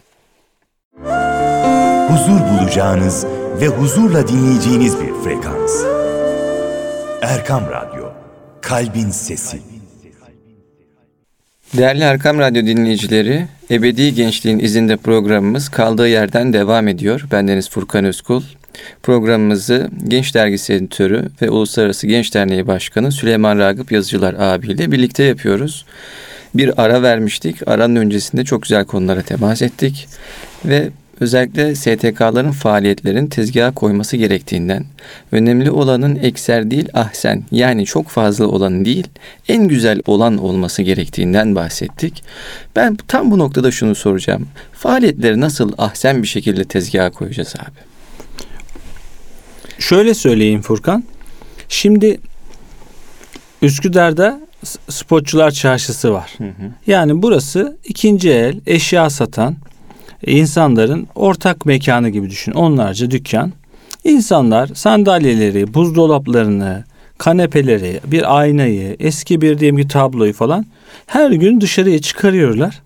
huzur 2.08 2.40
bulacağınız 2.40 3.26
ve 3.62 3.68
huzurla 3.68 4.28
dinleyeceğiniz 4.28 4.96
bir 5.02 5.14
frekans. 5.24 5.72
Erkam 7.22 7.64
Radyo, 7.72 8.06
Kalbin 8.62 9.10
Sesi. 9.10 9.62
Değerli 11.78 12.04
Erkam 12.04 12.40
Radyo 12.40 12.66
dinleyicileri, 12.66 13.48
Ebedi 13.72 14.14
Gençliğin 14.14 14.60
izinde 14.60 14.98
programımız 14.98 15.70
kaldığı 15.70 16.08
yerden 16.08 16.54
devam 16.54 16.88
ediyor. 16.88 17.26
Bendeniz 17.32 17.70
Furkan 17.70 18.06
Özkul. 18.06 18.44
Programımızı 19.04 19.90
Genç 20.08 20.36
Dergisi 20.36 20.74
Editörü 20.74 21.30
ve 21.42 21.50
Uluslararası 21.50 22.08
Genç 22.08 22.34
Derneği 22.34 22.68
Başkanı 22.68 23.12
Süleyman 23.12 23.60
Ragıp 23.60 23.92
Yazıcılar 23.92 24.34
abiyle 24.34 24.92
birlikte 24.92 25.24
yapıyoruz. 25.24 25.86
Bir 26.54 26.84
ara 26.84 27.02
vermiştik. 27.02 27.68
Aranın 27.68 27.96
öncesinde 27.96 28.44
çok 28.44 28.62
güzel 28.62 28.86
konulara 28.86 29.22
temas 29.22 29.62
ettik. 29.62 30.08
Ve 30.66 30.90
özellikle 31.20 31.76
STK'ların 31.76 32.52
faaliyetlerin 32.52 33.28
tezgaha 33.28 33.74
koyması 33.74 34.18
gerektiğinden, 34.18 34.86
önemli 35.32 35.72
olanın 35.72 36.16
ekser 36.16 36.72
değil 36.72 36.90
ahsen 36.94 37.44
yani 37.52 37.86
çok 37.86 38.08
fazla 38.08 38.48
olan 38.48 38.86
değil, 38.86 39.08
en 39.48 39.68
güzel 39.68 40.02
olan 40.06 40.38
olması 40.38 40.82
gerektiğinden 40.82 41.56
bahsettik. 41.56 42.24
Ben 42.76 42.96
tam 43.08 43.32
bu 43.32 43.40
noktada 43.40 43.72
şunu 43.72 43.96
soracağım. 43.96 44.48
Faaliyetleri 44.74 45.42
nasıl 45.42 45.72
ahsen 45.78 46.24
bir 46.24 46.28
şekilde 46.28 46.64
tezgaha 46.64 47.10
koyacağız 47.10 47.56
abi? 47.60 47.97
Şöyle 49.80 50.14
söyleyeyim 50.14 50.62
Furkan. 50.62 51.04
Şimdi 51.70 52.20
Üsküdar'da 53.62 54.40
Spotçular 54.90 55.52
Çarşısı 55.52 56.14
var. 56.14 56.38
Yani 56.88 57.22
burası 57.22 57.78
ikinci 57.84 58.32
el 58.32 58.60
eşya 58.68 59.10
satan 59.10 59.56
e, 60.24 60.32
insanların 60.32 61.08
ortak 61.16 61.66
mekanı 61.66 62.10
gibi 62.10 62.30
düşün. 62.30 62.52
Onlarca 62.52 63.12
dükkan. 63.12 63.54
İnsanlar 64.04 64.68
sandalyeleri, 64.68 65.74
buzdolaplarını, 65.74 66.84
kanepeleri, 67.18 68.00
bir 68.06 68.38
aynayı, 68.38 68.96
eski 69.00 69.42
bir 69.42 69.60
diyelim 69.60 69.78
ki 69.78 69.88
tabloyu 69.88 70.34
falan 70.34 70.66
her 71.06 71.32
gün 71.32 71.62
dışarıya 71.62 72.02
çıkarıyorlar. 72.02 72.82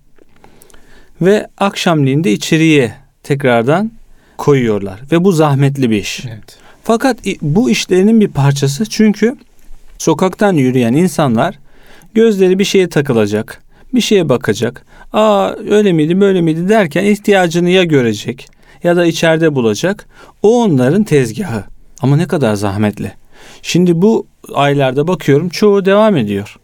Ve 1.20 1.46
akşamleyin 1.58 2.24
de 2.24 2.32
içeriye 2.32 2.94
tekrardan 3.22 3.92
koyuyorlar. 4.38 5.00
Ve 5.12 5.24
bu 5.24 5.32
zahmetli 5.32 5.90
bir 5.90 5.96
iş. 5.96 6.24
Evet. 6.26 6.61
Fakat 6.84 7.16
bu 7.42 7.70
işlerinin 7.70 8.20
bir 8.20 8.28
parçası 8.28 8.86
çünkü 8.86 9.36
sokaktan 9.98 10.52
yürüyen 10.52 10.92
insanlar 10.92 11.58
gözleri 12.14 12.58
bir 12.58 12.64
şeye 12.64 12.88
takılacak, 12.88 13.62
bir 13.94 14.00
şeye 14.00 14.28
bakacak. 14.28 14.86
Aa 15.12 15.50
öyle 15.70 15.92
miydi 15.92 16.20
böyle 16.20 16.40
miydi 16.40 16.68
derken 16.68 17.04
ihtiyacını 17.04 17.70
ya 17.70 17.84
görecek 17.84 18.48
ya 18.84 18.96
da 18.96 19.06
içeride 19.06 19.54
bulacak. 19.54 20.06
O 20.42 20.62
onların 20.62 21.04
tezgahı. 21.04 21.64
Ama 22.00 22.16
ne 22.16 22.26
kadar 22.26 22.54
zahmetli. 22.54 23.12
Şimdi 23.62 24.02
bu 24.02 24.26
aylarda 24.54 25.08
bakıyorum 25.08 25.48
çoğu 25.48 25.84
devam 25.84 26.16
ediyor. 26.16 26.56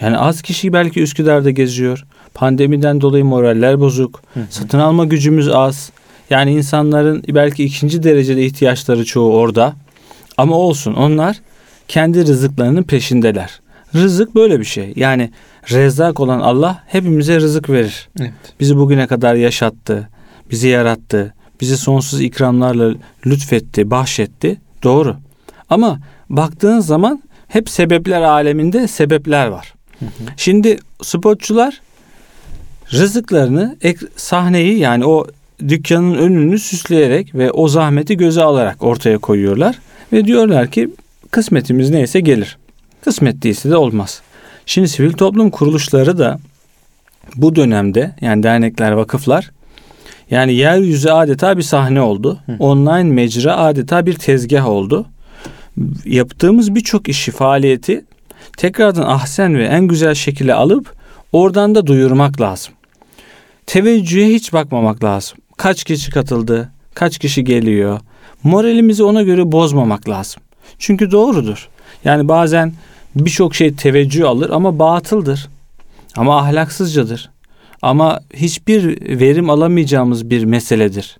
Yani 0.00 0.18
az 0.18 0.42
kişi 0.42 0.72
belki 0.72 1.02
Üsküdar'da 1.02 1.50
geziyor. 1.50 2.06
Pandemiden 2.34 3.00
dolayı 3.00 3.24
moraller 3.24 3.80
bozuk. 3.80 4.22
Satın 4.50 4.78
alma 4.78 5.04
gücümüz 5.04 5.48
az. 5.48 5.90
Yani 6.30 6.52
insanların 6.52 7.22
belki 7.28 7.64
ikinci 7.64 8.02
derecede 8.02 8.46
ihtiyaçları 8.46 9.04
çoğu 9.04 9.34
orada. 9.34 9.74
Ama 10.36 10.56
olsun 10.56 10.94
onlar 10.94 11.40
kendi 11.88 12.26
rızıklarının 12.26 12.82
peşindeler. 12.82 13.60
Rızık 13.94 14.34
böyle 14.34 14.60
bir 14.60 14.64
şey. 14.64 14.92
Yani 14.96 15.30
rezzak 15.70 16.20
olan 16.20 16.40
Allah 16.40 16.84
hepimize 16.86 17.36
rızık 17.36 17.70
verir. 17.70 18.08
Evet. 18.20 18.32
Bizi 18.60 18.76
bugüne 18.76 19.06
kadar 19.06 19.34
yaşattı, 19.34 20.08
bizi 20.50 20.68
yarattı, 20.68 21.34
bizi 21.60 21.76
sonsuz 21.76 22.20
ikramlarla 22.20 22.94
lütfetti, 23.26 23.90
bahşetti. 23.90 24.60
Doğru. 24.82 25.16
Ama 25.70 26.00
baktığın 26.28 26.80
zaman 26.80 27.22
hep 27.48 27.70
sebepler 27.70 28.22
aleminde 28.22 28.88
sebepler 28.88 29.46
var. 29.46 29.74
Şimdi 30.36 30.78
spotçular 31.02 31.80
rızıklarını 32.92 33.76
ek, 33.82 34.06
sahneyi 34.16 34.78
yani 34.78 35.06
o 35.06 35.26
dükkanın 35.68 36.14
önünü 36.14 36.58
süsleyerek 36.58 37.34
ve 37.34 37.50
o 37.50 37.68
zahmeti 37.68 38.16
göze 38.16 38.42
alarak 38.42 38.82
ortaya 38.82 39.18
koyuyorlar 39.18 39.78
ve 40.12 40.24
diyorlar 40.24 40.70
ki 40.70 40.90
kısmetimiz 41.30 41.90
neyse 41.90 42.20
gelir. 42.20 42.58
Kısmet 43.04 43.42
değilse 43.42 43.70
de 43.70 43.76
olmaz. 43.76 44.22
Şimdi 44.66 44.88
sivil 44.88 45.12
toplum 45.12 45.50
kuruluşları 45.50 46.18
da 46.18 46.38
bu 47.36 47.56
dönemde 47.56 48.14
yani 48.20 48.42
dernekler, 48.42 48.92
vakıflar 48.92 49.50
yani 50.30 50.54
yeryüzü 50.54 51.08
adeta 51.08 51.56
bir 51.56 51.62
sahne 51.62 52.00
oldu. 52.00 52.38
Hı. 52.46 52.56
Online 52.58 53.12
mecra 53.12 53.56
adeta 53.56 54.06
bir 54.06 54.14
tezgah 54.14 54.66
oldu. 54.66 55.06
Yaptığımız 56.04 56.74
birçok 56.74 57.08
işi, 57.08 57.30
faaliyeti 57.30 58.04
tekrardan 58.56 59.02
ahsen 59.02 59.58
ve 59.58 59.64
en 59.64 59.86
güzel 59.86 60.14
şekilde 60.14 60.54
alıp 60.54 60.94
oradan 61.32 61.74
da 61.74 61.86
duyurmak 61.86 62.40
lazım. 62.40 62.74
Teveccühe 63.66 64.28
hiç 64.28 64.52
bakmamak 64.52 65.04
lazım. 65.04 65.38
Kaç 65.60 65.84
kişi 65.84 66.10
katıldı, 66.10 66.70
kaç 66.94 67.18
kişi 67.18 67.44
geliyor. 67.44 68.00
Moralimizi 68.42 69.04
ona 69.04 69.22
göre 69.22 69.52
bozmamak 69.52 70.08
lazım. 70.08 70.42
Çünkü 70.78 71.10
doğrudur. 71.10 71.68
Yani 72.04 72.28
bazen 72.28 72.72
birçok 73.14 73.54
şey 73.54 73.74
teveccüh 73.74 74.28
alır 74.28 74.50
ama 74.50 74.78
batıldır. 74.78 75.48
Ama 76.16 76.38
ahlaksızcadır. 76.38 77.30
Ama 77.82 78.20
hiçbir 78.34 79.00
verim 79.20 79.50
alamayacağımız 79.50 80.30
bir 80.30 80.44
meseledir. 80.44 81.18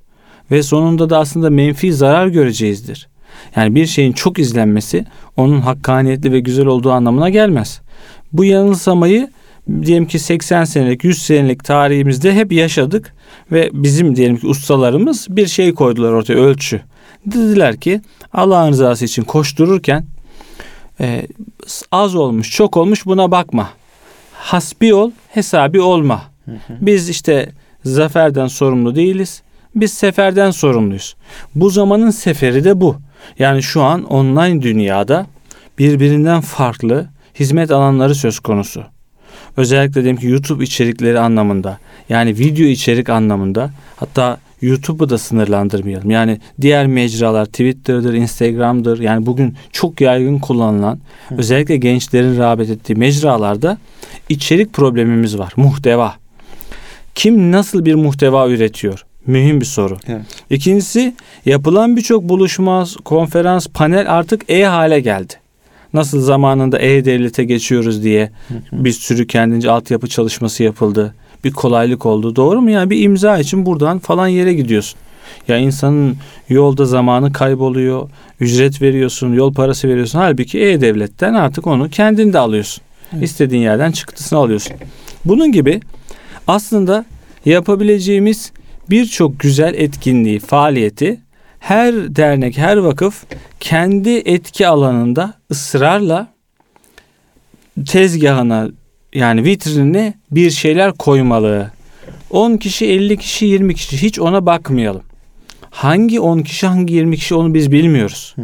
Ve 0.50 0.62
sonunda 0.62 1.10
da 1.10 1.18
aslında 1.18 1.50
menfi 1.50 1.92
zarar 1.92 2.26
göreceğizdir. 2.26 3.08
Yani 3.56 3.74
bir 3.74 3.86
şeyin 3.86 4.12
çok 4.12 4.38
izlenmesi 4.38 5.06
onun 5.36 5.60
hakkaniyetli 5.60 6.32
ve 6.32 6.40
güzel 6.40 6.66
olduğu 6.66 6.92
anlamına 6.92 7.28
gelmez. 7.28 7.80
Bu 8.32 8.44
yanılsamayı 8.44 9.30
diyelim 9.82 10.06
ki 10.06 10.18
80 10.18 10.64
senelik 10.64 11.04
100 11.04 11.22
senelik 11.22 11.64
tarihimizde 11.64 12.34
hep 12.34 12.52
yaşadık 12.52 13.14
ve 13.52 13.70
bizim 13.72 14.16
diyelim 14.16 14.36
ki 14.36 14.46
ustalarımız 14.46 15.26
bir 15.30 15.46
şey 15.46 15.74
koydular 15.74 16.12
ortaya 16.12 16.34
ölçü. 16.34 16.80
Dediler 17.26 17.76
ki 17.76 18.00
Allah'ın 18.32 18.70
rızası 18.70 19.04
için 19.04 19.22
koştururken 19.22 20.04
e, 21.00 21.26
az 21.92 22.14
olmuş 22.14 22.50
çok 22.50 22.76
olmuş 22.76 23.06
buna 23.06 23.30
bakma. 23.30 23.70
Hasbi 24.32 24.94
ol 24.94 25.10
hesabi 25.28 25.80
olma. 25.80 26.22
Biz 26.68 27.08
işte 27.08 27.52
zaferden 27.84 28.46
sorumlu 28.46 28.94
değiliz. 28.94 29.42
Biz 29.74 29.92
seferden 29.92 30.50
sorumluyuz. 30.50 31.16
Bu 31.54 31.70
zamanın 31.70 32.10
seferi 32.10 32.64
de 32.64 32.80
bu. 32.80 32.96
Yani 33.38 33.62
şu 33.62 33.82
an 33.82 34.04
online 34.04 34.62
dünyada 34.62 35.26
birbirinden 35.78 36.40
farklı 36.40 37.08
hizmet 37.40 37.70
alanları 37.70 38.14
söz 38.14 38.38
konusu. 38.38 38.84
Özellikle 39.56 40.02
diyelim 40.02 40.20
ki 40.20 40.26
YouTube 40.26 40.64
içerikleri 40.64 41.20
anlamında 41.20 41.78
yani 42.08 42.38
video 42.38 42.66
içerik 42.66 43.08
anlamında 43.08 43.70
hatta 43.96 44.38
YouTube'u 44.62 45.10
da 45.10 45.18
sınırlandırmayalım. 45.18 46.10
Yani 46.10 46.40
diğer 46.60 46.86
mecralar 46.86 47.46
Twitter'dır, 47.46 48.14
Instagram'dır. 48.14 49.00
Yani 49.00 49.26
bugün 49.26 49.54
çok 49.72 50.00
yaygın 50.00 50.38
kullanılan 50.38 50.98
özellikle 51.30 51.76
gençlerin 51.76 52.38
rağbet 52.38 52.70
ettiği 52.70 52.94
mecralarda 52.94 53.78
içerik 54.28 54.72
problemimiz 54.72 55.38
var. 55.38 55.52
Muhteva. 55.56 56.14
Kim 57.14 57.52
nasıl 57.52 57.84
bir 57.84 57.94
muhteva 57.94 58.48
üretiyor? 58.48 59.04
Mühim 59.26 59.60
bir 59.60 59.66
soru. 59.66 59.98
Evet. 60.08 60.22
İkincisi 60.50 61.14
yapılan 61.44 61.96
birçok 61.96 62.22
buluşma, 62.22 62.84
konferans, 63.04 63.66
panel 63.66 64.12
artık 64.12 64.50
e-hale 64.50 65.00
geldi. 65.00 65.32
Nasıl 65.94 66.20
zamanında 66.20 66.78
e-devlete 66.78 67.44
geçiyoruz 67.44 68.04
diye 68.04 68.30
bir 68.72 68.92
sürü 68.92 69.26
kendince 69.26 69.70
altyapı 69.70 70.08
çalışması 70.08 70.62
yapıldı. 70.62 71.14
Bir 71.44 71.50
kolaylık 71.50 72.06
oldu. 72.06 72.36
Doğru 72.36 72.60
mu? 72.60 72.70
Yani 72.70 72.90
bir 72.90 73.02
imza 73.02 73.38
için 73.38 73.66
buradan 73.66 73.98
falan 73.98 74.26
yere 74.28 74.54
gidiyorsun. 74.54 74.98
Ya 75.48 75.58
insanın 75.58 76.16
yolda 76.48 76.84
zamanı 76.84 77.32
kayboluyor. 77.32 78.10
Ücret 78.40 78.82
veriyorsun, 78.82 79.32
yol 79.32 79.54
parası 79.54 79.88
veriyorsun. 79.88 80.18
Halbuki 80.18 80.60
e-devletten 80.60 81.34
artık 81.34 81.66
onu 81.66 81.90
kendin 81.90 82.32
de 82.32 82.38
alıyorsun. 82.38 82.82
Evet. 83.12 83.24
İstediğin 83.24 83.62
yerden 83.62 83.92
çıktısını 83.92 84.38
alıyorsun. 84.38 84.76
Bunun 85.24 85.52
gibi 85.52 85.80
aslında 86.46 87.04
yapabileceğimiz 87.44 88.52
birçok 88.90 89.40
güzel 89.40 89.74
etkinliği, 89.74 90.38
faaliyeti 90.38 91.20
her 91.60 92.16
dernek, 92.16 92.58
her 92.58 92.76
vakıf 92.76 93.24
kendi 93.60 94.10
etki 94.10 94.66
alanında 94.68 95.34
ısrarla 95.50 96.28
tezgahına 97.86 98.68
yani 99.14 99.44
vitrinine 99.44 100.14
bir 100.30 100.50
şeyler 100.50 100.92
koymalı. 100.92 101.70
10 102.30 102.56
kişi, 102.56 102.86
50 102.86 103.16
kişi, 103.16 103.46
20 103.46 103.74
kişi 103.74 104.02
hiç 104.02 104.18
ona 104.18 104.46
bakmayalım. 104.46 105.02
Hangi 105.70 106.20
10 106.20 106.38
kişi, 106.42 106.66
hangi 106.66 106.94
20 106.94 107.16
kişi 107.16 107.34
onu 107.34 107.54
biz 107.54 107.72
bilmiyoruz. 107.72 108.34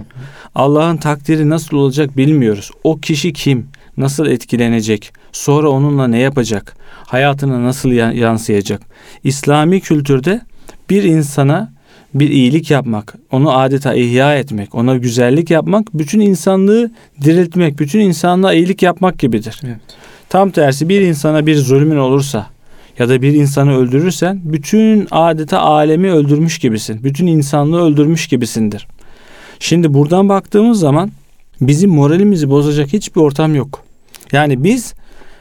Allah'ın 0.55 0.97
takdiri 0.97 1.49
nasıl 1.51 1.77
olacak 1.77 2.17
bilmiyoruz. 2.17 2.71
O 2.85 2.99
kişi 2.99 3.33
kim? 3.33 3.69
Nasıl 3.97 4.27
etkilenecek? 4.27 5.13
Sonra 5.33 5.69
onunla 5.69 6.09
ne 6.09 6.19
yapacak? 6.19 6.77
Hayatına 7.07 7.63
nasıl 7.65 7.91
ya- 7.93 8.13
yansıyacak? 8.13 8.83
İslami 9.25 9.81
kültürde 9.81 10.41
bir 10.91 11.03
insana 11.03 11.73
bir 12.21 12.31
iyilik 12.31 12.71
yapmak, 12.71 13.15
onu 13.31 13.59
adeta 13.59 13.95
ihya 13.95 14.39
etmek, 14.39 14.75
ona 14.75 14.97
güzellik 14.97 15.51
yapmak, 15.51 15.95
bütün 15.95 16.21
insanlığı 16.21 16.91
diriltmek, 17.25 17.79
bütün 17.79 18.01
insanlığa 18.01 18.53
iyilik 18.53 18.83
yapmak 18.83 19.19
gibidir. 19.19 19.61
Evet. 19.65 19.81
Tam 20.29 20.51
tersi 20.51 20.89
bir 20.89 21.01
insana 21.01 21.47
bir 21.47 21.57
zulmün 21.57 21.97
olursa 21.97 22.47
ya 22.99 23.09
da 23.09 23.23
bir 23.23 23.33
insanı 23.33 23.77
öldürürsen 23.77 24.41
bütün 24.45 25.09
adeta 25.11 25.61
alemi 25.61 26.11
öldürmüş 26.11 26.59
gibisin. 26.59 27.05
Bütün 27.05 27.27
insanlığı 27.27 27.83
öldürmüş 27.83 28.27
gibisindir. 28.27 28.89
Şimdi 29.59 29.95
buradan 29.95 30.29
baktığımız 30.29 30.81
zaman 30.81 31.11
bizim 31.61 31.91
moralimizi 31.91 32.51
bozacak 32.51 32.93
hiçbir 32.93 33.21
ortam 33.21 33.55
yok. 33.55 33.83
Yani 34.33 34.65
biz 34.65 34.95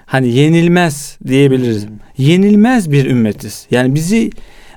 hani 0.05 0.27
yenilmez 0.27 1.17
diyebiliriz. 1.27 1.85
Yenilmez 2.17 2.91
bir 2.91 3.05
ümmetiz. 3.05 3.67
Yani 3.71 3.95
bizi 3.95 4.29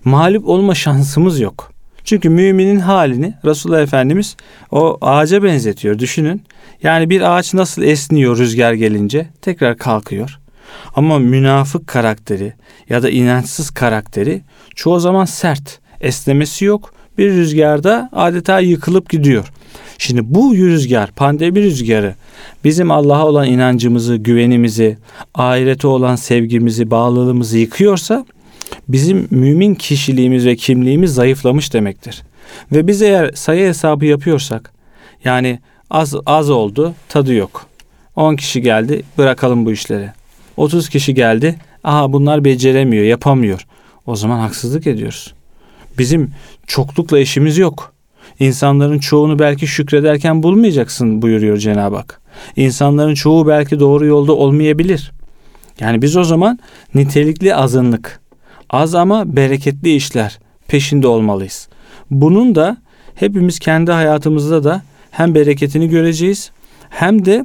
mağlup 0.05 0.49
olma 0.49 0.75
şansımız 0.75 1.41
yok. 1.41 1.73
Çünkü 2.09 2.29
müminin 2.29 2.81
halini 2.81 3.35
Resulullah 3.45 3.83
Efendimiz 3.83 4.37
o 4.71 4.99
ağaca 5.01 5.43
benzetiyor. 5.43 5.99
Düşünün. 5.99 6.43
Yani 6.83 7.11
bir 7.11 7.21
ağaç 7.21 7.55
nasıl 7.55 7.83
esniyor 7.83 8.39
rüzgar 8.39 8.73
gelince 8.73 9.27
tekrar 9.43 9.77
kalkıyor. 9.77 10.39
Ama 10.95 11.19
münafık 11.19 11.87
karakteri 11.87 12.53
ya 12.89 13.03
da 13.03 13.11
inançsız 13.11 13.71
karakteri 13.71 14.43
çoğu 14.75 15.01
zaman 15.01 15.25
sert. 15.25 15.81
Esnemesi 16.01 16.65
yok. 16.65 16.93
Bir 17.19 17.31
rüzgarda 17.31 18.09
adeta 18.13 18.61
yıkılıp 18.61 19.11
gidiyor. 19.11 19.53
Şimdi 19.99 20.35
bu 20.35 20.55
rüzgar, 20.55 21.11
pandemi 21.11 21.63
rüzgarı 21.63 22.15
bizim 22.65 22.91
Allah'a 22.91 23.27
olan 23.27 23.47
inancımızı, 23.47 24.17
güvenimizi, 24.17 24.99
ahirete 25.35 25.87
olan 25.87 26.17
sevgimizi, 26.17 26.91
bağlılığımızı 26.91 27.59
yıkıyorsa 27.59 28.25
bizim 28.89 29.29
mümin 29.31 29.75
kişiliğimiz 29.75 30.47
ve 30.47 30.57
kimliğimiz 30.57 31.15
zayıflamış 31.15 31.75
demektir. 31.75 32.23
Ve 32.73 32.87
biz 32.87 33.03
eğer 33.03 33.33
sayı 33.35 33.69
hesabı 33.69 34.07
yapıyorsak 34.07 34.73
yani 35.25 35.61
az 35.91 36.15
az 36.27 36.51
oldu, 36.51 36.95
tadı 37.09 37.35
yok. 37.35 37.67
10 38.17 38.37
kişi 38.37 38.63
geldi, 38.63 39.03
bırakalım 39.19 39.67
bu 39.67 39.73
işleri. 39.73 40.11
30 40.57 40.89
kişi 40.89 41.15
geldi, 41.15 41.57
aha 41.85 42.13
bunlar 42.13 42.45
beceremiyor, 42.45 43.05
yapamıyor. 43.05 43.67
O 44.07 44.17
zaman 44.17 44.39
haksızlık 44.39 44.87
ediyoruz. 44.87 45.35
Bizim 45.99 46.31
çoklukla 46.67 47.19
işimiz 47.19 47.59
yok. 47.59 47.93
İnsanların 48.41 48.99
çoğunu 48.99 49.39
belki 49.39 49.67
şükrederken 49.67 50.43
bulmayacaksın 50.43 51.23
buyuruyor 51.23 51.57
Cenab-ı 51.57 51.97
Hak. 51.97 52.21
İnsanların 52.57 53.15
çoğu 53.15 53.47
belki 53.47 53.81
doğru 53.81 54.07
yolda 54.07 54.33
olmayabilir. 54.33 55.13
Yani 55.81 56.03
biz 56.03 56.17
o 56.17 56.25
zaman 56.25 56.59
nitelikli 56.95 57.55
azınlık, 57.55 58.21
az 58.71 58.95
ama 58.95 59.37
bereketli 59.37 59.95
işler 59.95 60.39
peşinde 60.69 61.07
olmalıyız. 61.07 61.69
Bunun 62.11 62.55
da 62.55 62.77
hepimiz 63.15 63.59
kendi 63.59 63.93
hayatımızda 63.93 64.65
da 64.65 64.83
hem 65.11 65.35
bereketini 65.35 65.89
göreceğiz 65.89 66.51
hem 66.91 67.25
de 67.25 67.45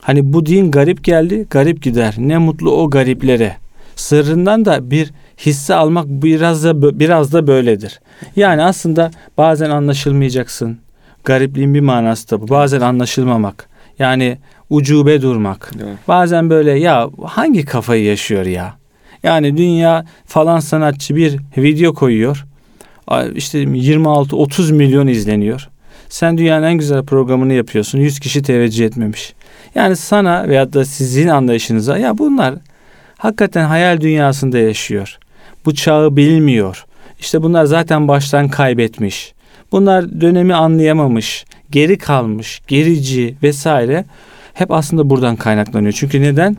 hani 0.00 0.32
bu 0.32 0.46
din 0.46 0.70
garip 0.70 1.04
geldi, 1.04 1.46
garip 1.50 1.82
gider. 1.82 2.14
Ne 2.18 2.38
mutlu 2.38 2.72
o 2.72 2.90
gariplere. 2.90 3.56
Sırrından 3.96 4.64
da 4.64 4.90
bir 4.90 5.12
hisse 5.38 5.74
almak 5.74 6.06
biraz 6.08 6.64
da 6.64 6.98
biraz 6.98 7.32
da 7.32 7.46
böyledir. 7.46 8.00
Yani 8.36 8.62
aslında 8.62 9.10
bazen 9.38 9.70
anlaşılmayacaksın. 9.70 10.78
Garipliğin 11.24 11.74
bir 11.74 11.80
manası 11.80 12.30
da 12.30 12.40
bu. 12.40 12.48
Bazen 12.48 12.80
anlaşılmamak. 12.80 13.68
Yani 13.98 14.38
ucube 14.70 15.22
durmak. 15.22 15.70
Doğru. 15.78 15.88
Bazen 16.08 16.50
böyle 16.50 16.78
ya 16.78 17.10
hangi 17.24 17.64
kafayı 17.64 18.04
yaşıyor 18.04 18.46
ya? 18.46 18.74
Yani 19.24 19.56
dünya 19.56 20.04
falan 20.26 20.60
sanatçı 20.60 21.16
bir 21.16 21.38
video 21.56 21.94
koyuyor. 21.94 22.46
İşte 23.34 23.62
26-30 23.62 24.72
milyon 24.72 25.06
izleniyor. 25.06 25.68
Sen 26.08 26.38
dünyanın 26.38 26.66
en 26.66 26.74
güzel 26.74 27.04
programını 27.04 27.52
yapıyorsun. 27.52 27.98
100 27.98 28.20
kişi 28.20 28.42
teveccüh 28.42 28.86
etmemiş. 28.86 29.34
Yani 29.74 29.96
sana 29.96 30.48
veyahut 30.48 30.72
da 30.72 30.84
sizin 30.84 31.28
anlayışınıza 31.28 31.98
ya 31.98 32.18
bunlar 32.18 32.54
hakikaten 33.18 33.64
hayal 33.64 34.00
dünyasında 34.00 34.58
yaşıyor. 34.58 35.18
Bu 35.64 35.74
çağı 35.74 36.16
bilmiyor. 36.16 36.84
İşte 37.20 37.42
bunlar 37.42 37.64
zaten 37.64 38.08
baştan 38.08 38.48
kaybetmiş. 38.48 39.34
Bunlar 39.72 40.20
dönemi 40.20 40.54
anlayamamış, 40.54 41.44
geri 41.70 41.98
kalmış, 41.98 42.62
gerici 42.68 43.36
vesaire. 43.42 44.04
Hep 44.54 44.70
aslında 44.70 45.10
buradan 45.10 45.36
kaynaklanıyor. 45.36 45.92
Çünkü 45.92 46.22
neden? 46.22 46.56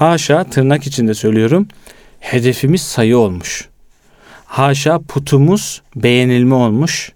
Haşa 0.00 0.44
tırnak 0.44 0.86
içinde 0.86 1.14
söylüyorum. 1.14 1.68
Hedefimiz 2.20 2.82
sayı 2.82 3.18
olmuş. 3.18 3.68
Haşa 4.44 4.98
putumuz 4.98 5.82
beğenilme 5.96 6.54
olmuş. 6.54 7.12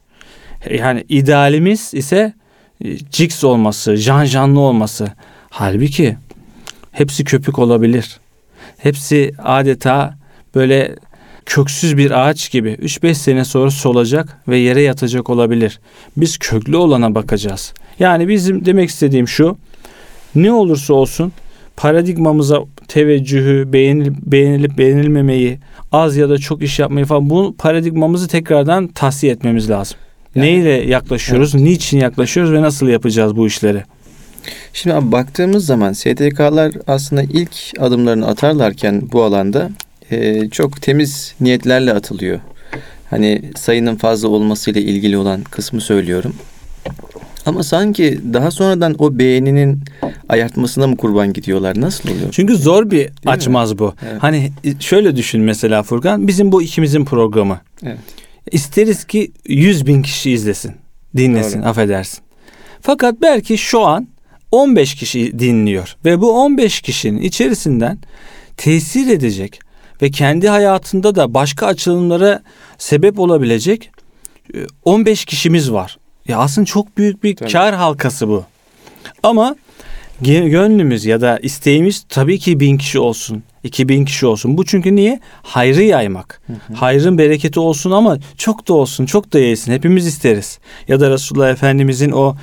Yani 0.71 1.05
idealimiz 1.09 1.95
ise 1.95 2.33
e, 2.85 2.99
Cix 3.11 3.45
olması, 3.45 3.97
Jan 3.97 4.25
Janlı 4.25 4.61
olması. 4.61 5.13
Halbuki 5.51 6.17
hepsi 6.93 7.25
köpük 7.25 7.59
olabilir. 7.59 8.21
Hepsi 8.79 9.35
adeta 9.39 10.19
böyle 10.55 10.97
köksüz 11.47 11.97
bir 11.97 12.11
ağaç 12.11 12.51
gibi 12.51 12.73
3-5 12.73 13.15
sene 13.15 13.45
sonra 13.45 13.71
solacak 13.71 14.39
ve 14.49 14.57
yere 14.57 14.83
yatacak 14.83 15.31
olabilir. 15.31 15.81
Biz 16.17 16.39
köklü 16.39 16.77
olana 16.77 17.15
bakacağız. 17.15 17.75
Yani 17.99 18.29
bizim 18.29 18.65
demek 18.65 18.91
istediğim 18.91 19.29
şu. 19.29 19.59
Ne 20.35 20.53
olursa 20.53 20.95
olsun 20.95 21.33
paradigmamıza 21.77 22.61
teveccühü, 22.89 23.73
beğenil, 23.73 24.13
beğenilip 24.23 24.79
beğenilmemeyi, 24.79 25.59
az 25.93 26.17
ya 26.17 26.29
da 26.29 26.39
çok 26.39 26.63
iş 26.63 26.79
yapmayı 26.79 27.07
falan 27.07 27.31
bu 27.31 27.55
paradigmamızı 27.59 28.29
tekrardan 28.29 28.87
tahsiye 28.87 29.33
etmemiz 29.33 29.71
lazım. 29.71 29.97
Yani- 30.35 30.47
Neyle 30.47 30.71
yaklaşıyoruz, 30.71 31.55
niçin 31.55 31.99
yaklaşıyoruz 31.99 32.53
ve 32.53 32.63
nasıl 32.63 32.89
yapacağız 32.89 33.37
bu 33.37 33.47
işleri? 33.47 33.83
Şimdi 34.73 34.97
abi 34.97 35.13
baktığımız 35.13 35.67
zaman 35.67 35.93
STK'lar 35.93 36.73
aslında 36.87 37.23
ilk 37.23 37.57
adımlarını 37.79 38.27
atarlarken 38.27 39.03
bu 39.13 39.23
alanda 39.23 39.71
e, 40.11 40.49
çok 40.51 40.83
temiz 40.83 41.35
niyetlerle 41.41 41.93
atılıyor. 41.93 42.41
Hani 43.11 43.43
sayının 43.57 43.97
fazla 43.97 44.29
olmasıyla 44.29 44.81
ilgili 44.81 45.17
olan 45.17 45.43
kısmı 45.43 45.81
söylüyorum. 45.81 46.35
Ama 47.47 47.63
sanki 47.63 48.21
daha 48.33 48.51
sonradan 48.51 48.95
o 48.99 49.19
beğeninin 49.19 49.81
ayartmasına 50.29 50.87
mı 50.87 50.97
kurban 50.97 51.33
gidiyorlar? 51.33 51.81
Nasıl 51.81 52.11
oluyor? 52.11 52.29
Çünkü 52.33 52.57
zor 52.57 52.91
bir 52.91 53.11
açmaz 53.27 53.79
bu. 53.79 53.95
Evet. 54.11 54.23
Hani 54.23 54.53
şöyle 54.81 55.17
düşün 55.17 55.41
mesela 55.41 55.83
Furkan, 55.83 56.29
bizim 56.29 56.53
bu 56.53 56.63
ikimizin 56.63 57.05
programı. 57.05 57.61
Evet. 57.83 57.99
İsteriz 58.53 59.05
ki 59.05 59.33
100 59.49 59.87
bin 59.87 60.03
kişi 60.03 60.31
izlesin, 60.31 60.73
dinlesin, 61.17 61.63
Doğru. 61.63 61.69
affedersin. 61.69 62.21
Fakat 62.81 63.15
belki 63.23 63.59
şu 63.59 63.81
an 63.81 64.09
15 64.53 64.95
kişi 64.95 65.39
dinliyor 65.39 65.97
ve 66.05 66.21
bu 66.21 66.41
15 66.41 66.81
kişinin 66.81 67.23
içerisinden 67.23 67.99
tesir 68.57 69.09
edecek 69.09 69.61
ve 70.03 70.11
kendi 70.11 70.49
hayatında 70.49 71.15
da 71.15 71.35
başka 71.35 71.67
açılımlara 71.67 72.43
sebep 72.79 73.19
olabilecek 73.19 73.91
e, 74.55 74.59
15 74.85 75.25
kişimiz 75.25 75.73
var. 75.73 75.99
Ya 76.29 76.39
aslında 76.39 76.65
çok 76.65 76.99
büyük 76.99 77.25
bir 77.25 77.37
Tabii. 77.37 77.53
kar 77.53 77.75
halkası 77.75 78.29
bu. 78.29 78.45
Ama 79.23 79.57
gönlümüz 80.21 81.05
ya 81.05 81.21
da 81.21 81.39
isteğimiz 81.39 82.05
tabii 82.09 82.39
ki 82.39 82.61
bin 82.61 82.79
kişi 82.79 82.99
olsun. 82.99 83.43
2000 83.65 84.05
kişi 84.05 84.27
olsun. 84.27 84.59
Bu 84.59 84.65
çünkü 84.65 84.97
niye? 84.97 85.21
Hayrı 85.43 85.83
yaymak. 85.83 86.41
Hayrın 86.75 87.19
bereketi 87.19 87.61
olsun 87.61 87.91
ama 87.91 88.19
çok 88.37 88.69
da 88.69 88.75
olsun, 88.75 89.07
çok 89.07 89.33
da 89.33 89.39
yayılsın. 89.39 89.73
Hepimiz 89.73 90.07
isteriz. 90.07 90.59
Ya 90.89 91.01
da 91.01 91.11
Resulullah 91.11 91.51
Efendimizin 91.51 92.11
o 92.11 92.37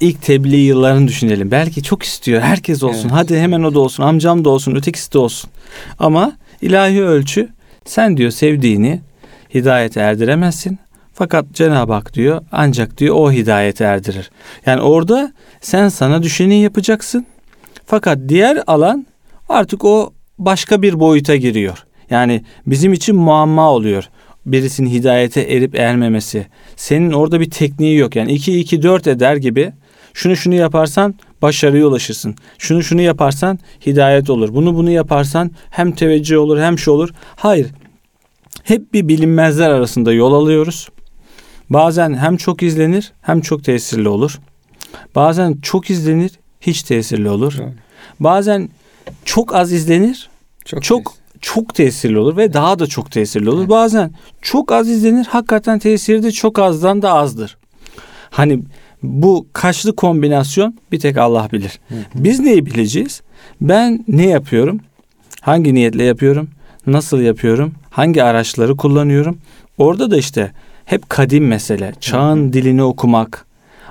ilk 0.00 0.22
tebliğ 0.22 0.56
yıllarını 0.56 1.08
düşünelim. 1.08 1.50
Belki 1.50 1.82
çok 1.82 2.02
istiyor. 2.02 2.42
Herkes 2.42 2.82
olsun. 2.82 3.02
Evet. 3.02 3.12
Hadi 3.12 3.38
hemen 3.38 3.62
o 3.62 3.74
da 3.74 3.80
olsun. 3.80 4.02
Amcam 4.02 4.44
da 4.44 4.50
olsun. 4.50 4.74
Ötekisi 4.74 5.12
de 5.12 5.18
olsun. 5.18 5.50
Ama 5.98 6.32
ilahi 6.62 7.02
ölçü 7.02 7.48
sen 7.84 8.16
diyor 8.16 8.30
sevdiğini 8.30 9.00
hidayete 9.54 10.00
erdiremezsin. 10.00 10.78
Fakat 11.18 11.52
Cenab-ı 11.52 11.92
Hak 11.92 12.14
diyor 12.14 12.42
ancak 12.52 12.98
diyor 12.98 13.14
o 13.14 13.32
hidayete 13.32 13.84
erdirir. 13.84 14.30
Yani 14.66 14.80
orada 14.80 15.32
sen 15.60 15.88
sana 15.88 16.22
düşeni 16.22 16.62
yapacaksın. 16.62 17.26
Fakat 17.86 18.18
diğer 18.28 18.62
alan 18.66 19.06
artık 19.48 19.84
o 19.84 20.12
başka 20.38 20.82
bir 20.82 21.00
boyuta 21.00 21.36
giriyor. 21.36 21.84
Yani 22.10 22.44
bizim 22.66 22.92
için 22.92 23.16
muamma 23.16 23.70
oluyor. 23.72 24.04
Birisinin 24.46 24.90
hidayete 24.90 25.40
erip 25.40 25.74
ermemesi. 25.74 26.46
Senin 26.76 27.12
orada 27.12 27.40
bir 27.40 27.50
tekniği 27.50 27.96
yok. 27.96 28.16
Yani 28.16 28.32
2 28.32 28.60
2 28.60 28.82
4 28.82 29.06
eder 29.06 29.36
gibi 29.36 29.72
şunu 30.14 30.36
şunu 30.36 30.54
yaparsan 30.54 31.14
başarıya 31.42 31.86
ulaşırsın. 31.86 32.34
Şunu 32.58 32.82
şunu 32.82 33.00
yaparsan 33.00 33.58
hidayet 33.86 34.30
olur. 34.30 34.54
Bunu 34.54 34.74
bunu 34.74 34.90
yaparsan 34.90 35.50
hem 35.70 35.92
teveccüh 35.92 36.38
olur 36.38 36.58
hem 36.58 36.78
şu 36.78 36.90
olur. 36.90 37.10
Hayır. 37.36 37.66
Hep 38.64 38.92
bir 38.92 39.08
bilinmezler 39.08 39.70
arasında 39.70 40.12
yol 40.12 40.32
alıyoruz. 40.32 40.88
Bazen 41.70 42.14
hem 42.14 42.36
çok 42.36 42.62
izlenir 42.62 43.12
hem 43.22 43.40
çok 43.40 43.64
tesirli 43.64 44.08
olur. 44.08 44.38
Bazen 45.14 45.58
çok 45.62 45.90
izlenir 45.90 46.32
hiç 46.60 46.82
tesirli 46.82 47.30
olur. 47.30 47.58
Doğru. 47.58 47.72
Bazen 48.20 48.68
çok 49.24 49.54
az 49.54 49.72
izlenir 49.72 50.30
Çok, 50.64 50.82
çok 50.82 51.14
çok 51.40 51.74
tesirli 51.74 52.18
olur 52.18 52.36
ve 52.36 52.52
daha 52.52 52.78
da 52.78 52.86
çok 52.86 53.10
tesirli 53.12 53.50
olur. 53.50 53.68
Bazen 53.68 54.10
çok 54.42 54.72
az 54.72 54.88
izlenir 54.88 55.24
hakikaten 55.24 55.78
tesiri 55.78 56.22
de 56.22 56.32
çok 56.32 56.58
azdan 56.58 57.02
da 57.02 57.12
azdır. 57.12 57.56
Hani 58.30 58.62
bu 59.02 59.46
kaçlı 59.52 59.96
kombinasyon 59.96 60.78
bir 60.92 61.00
tek 61.00 61.16
Allah 61.18 61.48
bilir. 61.52 61.80
Biz 62.14 62.40
neyi 62.40 62.66
bileceğiz? 62.66 63.22
Ben 63.60 64.04
ne 64.08 64.26
yapıyorum? 64.26 64.80
Hangi 65.40 65.74
niyetle 65.74 66.02
yapıyorum? 66.02 66.48
Nasıl 66.86 67.20
yapıyorum? 67.20 67.72
Hangi 67.90 68.22
araçları 68.22 68.76
kullanıyorum? 68.76 69.38
Orada 69.78 70.10
da 70.10 70.16
işte 70.16 70.52
hep 70.86 71.10
kadim 71.10 71.46
mesele. 71.46 71.92
Çağın 72.00 72.52
dilini 72.52 72.82
okumak, 72.82 73.46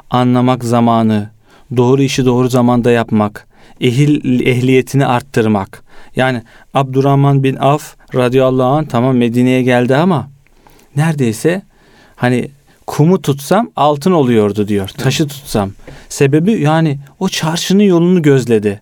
anlamak 0.10 0.64
zamanı, 0.64 1.30
doğru 1.78 2.02
işi 2.02 2.26
doğru 2.26 2.50
zamanda 2.50 2.92
yapmak, 2.92 3.48
ehil 3.82 4.40
ehliyetini 4.48 5.06
arttırmak. 5.06 5.84
Yani 6.16 6.42
Abdurrahman 6.74 7.44
bin 7.44 7.56
Af 7.56 7.96
radıyallahu 8.16 8.68
anh 8.68 8.86
tamam 8.88 9.18
Medine'ye 9.18 9.62
geldi 9.62 9.96
ama 9.96 10.30
neredeyse 10.96 11.62
hani 12.16 12.50
kumu 12.88 13.22
tutsam 13.22 13.70
altın 13.76 14.12
oluyordu 14.12 14.68
diyor. 14.68 14.90
Taşı 14.90 15.28
tutsam. 15.28 15.72
Sebebi 16.10 16.52
yani 16.62 17.00
o 17.20 17.30
çarşının 17.30 17.84
yolunu 17.84 18.22
gözledi. 18.22 18.82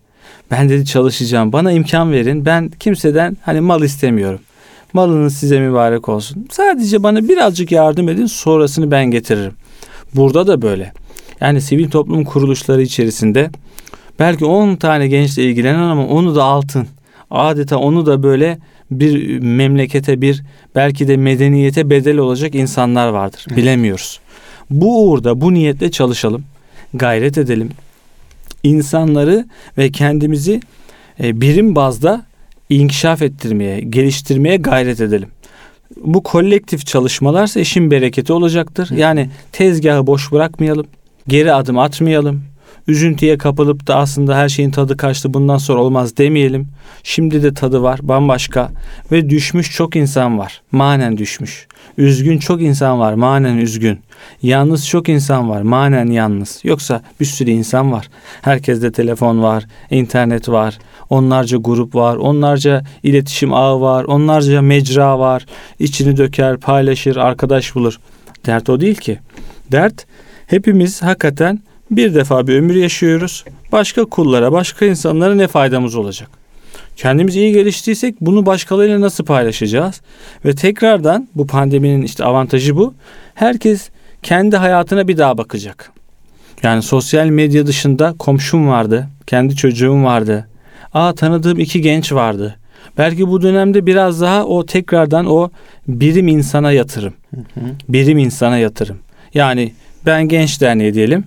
Ben 0.52 0.70
dedi 0.70 0.86
çalışacağım. 0.86 1.54
Bana 1.54 1.72
imkan 1.72 2.12
verin. 2.12 2.46
Ben 2.46 2.70
kimseden 2.80 3.38
hani 3.42 3.62
mal 3.62 3.84
istemiyorum. 3.84 4.40
Malınız 4.94 5.34
size 5.34 5.60
mübarek 5.60 6.10
olsun. 6.10 6.48
Sadece 6.52 7.04
bana 7.04 7.28
birazcık 7.30 7.72
yardım 7.72 8.10
edin 8.10 8.26
sonrasını 8.26 8.92
ben 8.92 9.06
getiririm. 9.06 9.54
Burada 10.16 10.48
da 10.48 10.62
böyle. 10.62 10.94
Yani 11.42 11.62
sivil 11.62 11.90
toplum 11.90 12.24
kuruluşları 12.24 12.82
içerisinde 12.82 13.50
belki 14.20 14.46
10 14.46 14.76
tane 14.76 15.08
gençle 15.08 15.44
ilgilenen 15.44 15.80
ama 15.80 16.08
onu 16.08 16.36
da 16.36 16.44
altın. 16.44 16.88
Adeta 17.32 17.78
onu 17.78 18.06
da 18.06 18.24
böyle 18.24 18.58
bir 18.92 19.40
memlekete 19.40 20.22
bir 20.22 20.44
belki 20.76 21.08
de 21.08 21.18
medeniyete 21.18 21.90
bedel 21.90 22.18
olacak 22.18 22.56
insanlar 22.56 23.08
vardır. 23.08 23.46
Bilemiyoruz. 23.56 24.20
Bu 24.70 25.10
uğurda 25.10 25.42
bu 25.42 25.54
niyetle 25.54 25.92
çalışalım. 25.92 26.44
Gayret 26.94 27.38
edelim. 27.38 27.70
İnsanları 28.64 29.46
ve 29.78 29.92
kendimizi 29.92 30.62
e, 31.24 31.42
birim 31.42 31.76
bazda 31.76 32.26
inkişaf 32.70 33.22
ettirmeye, 33.22 33.80
geliştirmeye 33.80 34.58
gayret 34.58 35.02
edelim. 35.02 35.30
Bu 36.04 36.24
kolektif 36.24 36.86
çalışmalarsa 36.86 37.60
işin 37.60 37.92
bereketi 37.92 38.34
olacaktır. 38.34 38.90
Yani 38.92 39.30
tezgahı 39.52 40.08
boş 40.08 40.32
bırakmayalım. 40.32 40.88
Geri 41.28 41.54
adım 41.54 41.80
atmayalım. 41.80 42.44
Üzüntüye 42.88 43.38
kapılıp 43.38 43.88
da 43.88 43.96
aslında 43.96 44.38
her 44.38 44.50
şeyin 44.50 44.72
tadı 44.72 44.98
kaçtı 44.98 45.34
bundan 45.34 45.58
sonra 45.58 45.82
olmaz 45.82 46.18
demeyelim. 46.18 46.68
Şimdi 47.04 47.44
de 47.44 47.54
tadı 47.54 47.82
var 47.82 48.00
bambaşka 48.04 48.72
ve 49.12 49.30
düşmüş 49.30 49.72
çok 49.72 49.96
insan 49.96 50.40
var. 50.40 50.62
Manen 50.72 51.18
düşmüş. 51.18 51.68
Üzgün 51.98 52.38
çok 52.38 52.62
insan 52.62 53.00
var 53.00 53.14
manen 53.14 53.58
üzgün. 53.58 54.00
Yalnız 54.42 54.88
çok 54.88 55.10
insan 55.10 55.50
var 55.50 55.62
manen 55.62 56.06
yalnız. 56.06 56.60
Yoksa 56.64 57.02
bir 57.20 57.26
sürü 57.26 57.50
insan 57.50 57.92
var. 57.92 58.10
Herkeste 58.42 58.92
telefon 58.92 59.44
var, 59.44 59.66
internet 59.90 60.50
var, 60.50 60.78
onlarca 61.14 61.58
grup 61.58 61.96
var, 61.96 62.16
onlarca 62.16 62.84
iletişim 63.04 63.54
ağı 63.54 63.82
var, 63.82 64.04
onlarca 64.04 64.62
mecra 64.62 65.20
var. 65.20 65.46
İçini 65.80 66.18
döker, 66.18 66.58
paylaşır, 66.58 67.16
arkadaş 67.16 67.76
bulur. 67.76 68.00
Dert 68.46 68.70
o 68.70 68.80
değil 68.80 68.96
ki. 68.96 69.20
Dert 69.72 70.06
hepimiz 70.48 71.02
hakikaten 71.02 71.60
Bir 71.92 72.16
defa 72.16 72.48
bir 72.48 72.56
ömür 72.56 72.76
yaşıyoruz. 72.76 73.46
Başka 73.72 74.06
kullara, 74.06 74.52
başka 74.52 74.86
insanlara 74.86 75.36
ne 75.36 75.48
faydamız 75.48 75.96
olacak? 75.96 76.30
Kendimiz 76.96 77.36
iyi 77.36 77.54
geliştiysek 77.54 78.16
bunu 78.22 78.46
başkalarıyla 78.46 79.02
nasıl 79.02 79.26
paylaşacağız? 79.26 80.02
Ve 80.46 80.56
tekrardan 80.56 81.28
bu 81.36 81.48
pandeminin 81.48 82.02
işte 82.02 82.24
avantajı 82.26 82.78
bu. 82.78 82.94
Herkes 83.36 83.90
kendi 84.24 84.58
hayatına 84.58 85.08
bir 85.08 85.18
daha 85.18 85.38
bakacak. 85.38 85.92
Yani 86.64 86.82
sosyal 86.82 87.28
medya 87.28 87.68
dışında 87.68 88.14
komşum 88.20 88.68
vardı, 88.68 89.08
kendi 89.28 89.56
çocuğum 89.56 90.04
vardı. 90.04 90.48
Aa 90.94 91.14
tanıdığım 91.14 91.60
iki 91.60 91.82
genç 91.82 92.12
vardı. 92.12 92.56
Belki 92.98 93.28
bu 93.28 93.42
dönemde 93.42 93.86
biraz 93.86 94.22
daha 94.22 94.46
o 94.46 94.66
tekrardan 94.66 95.26
o 95.26 95.50
birim 95.88 96.28
insana 96.28 96.72
yatırım. 96.72 97.14
Birim 97.90 98.18
insana 98.18 98.58
yatırım. 98.58 98.98
Yani 99.34 99.74
ben 100.06 100.28
genç 100.28 100.62
derneği 100.62 100.94
diyelim. 100.94 101.26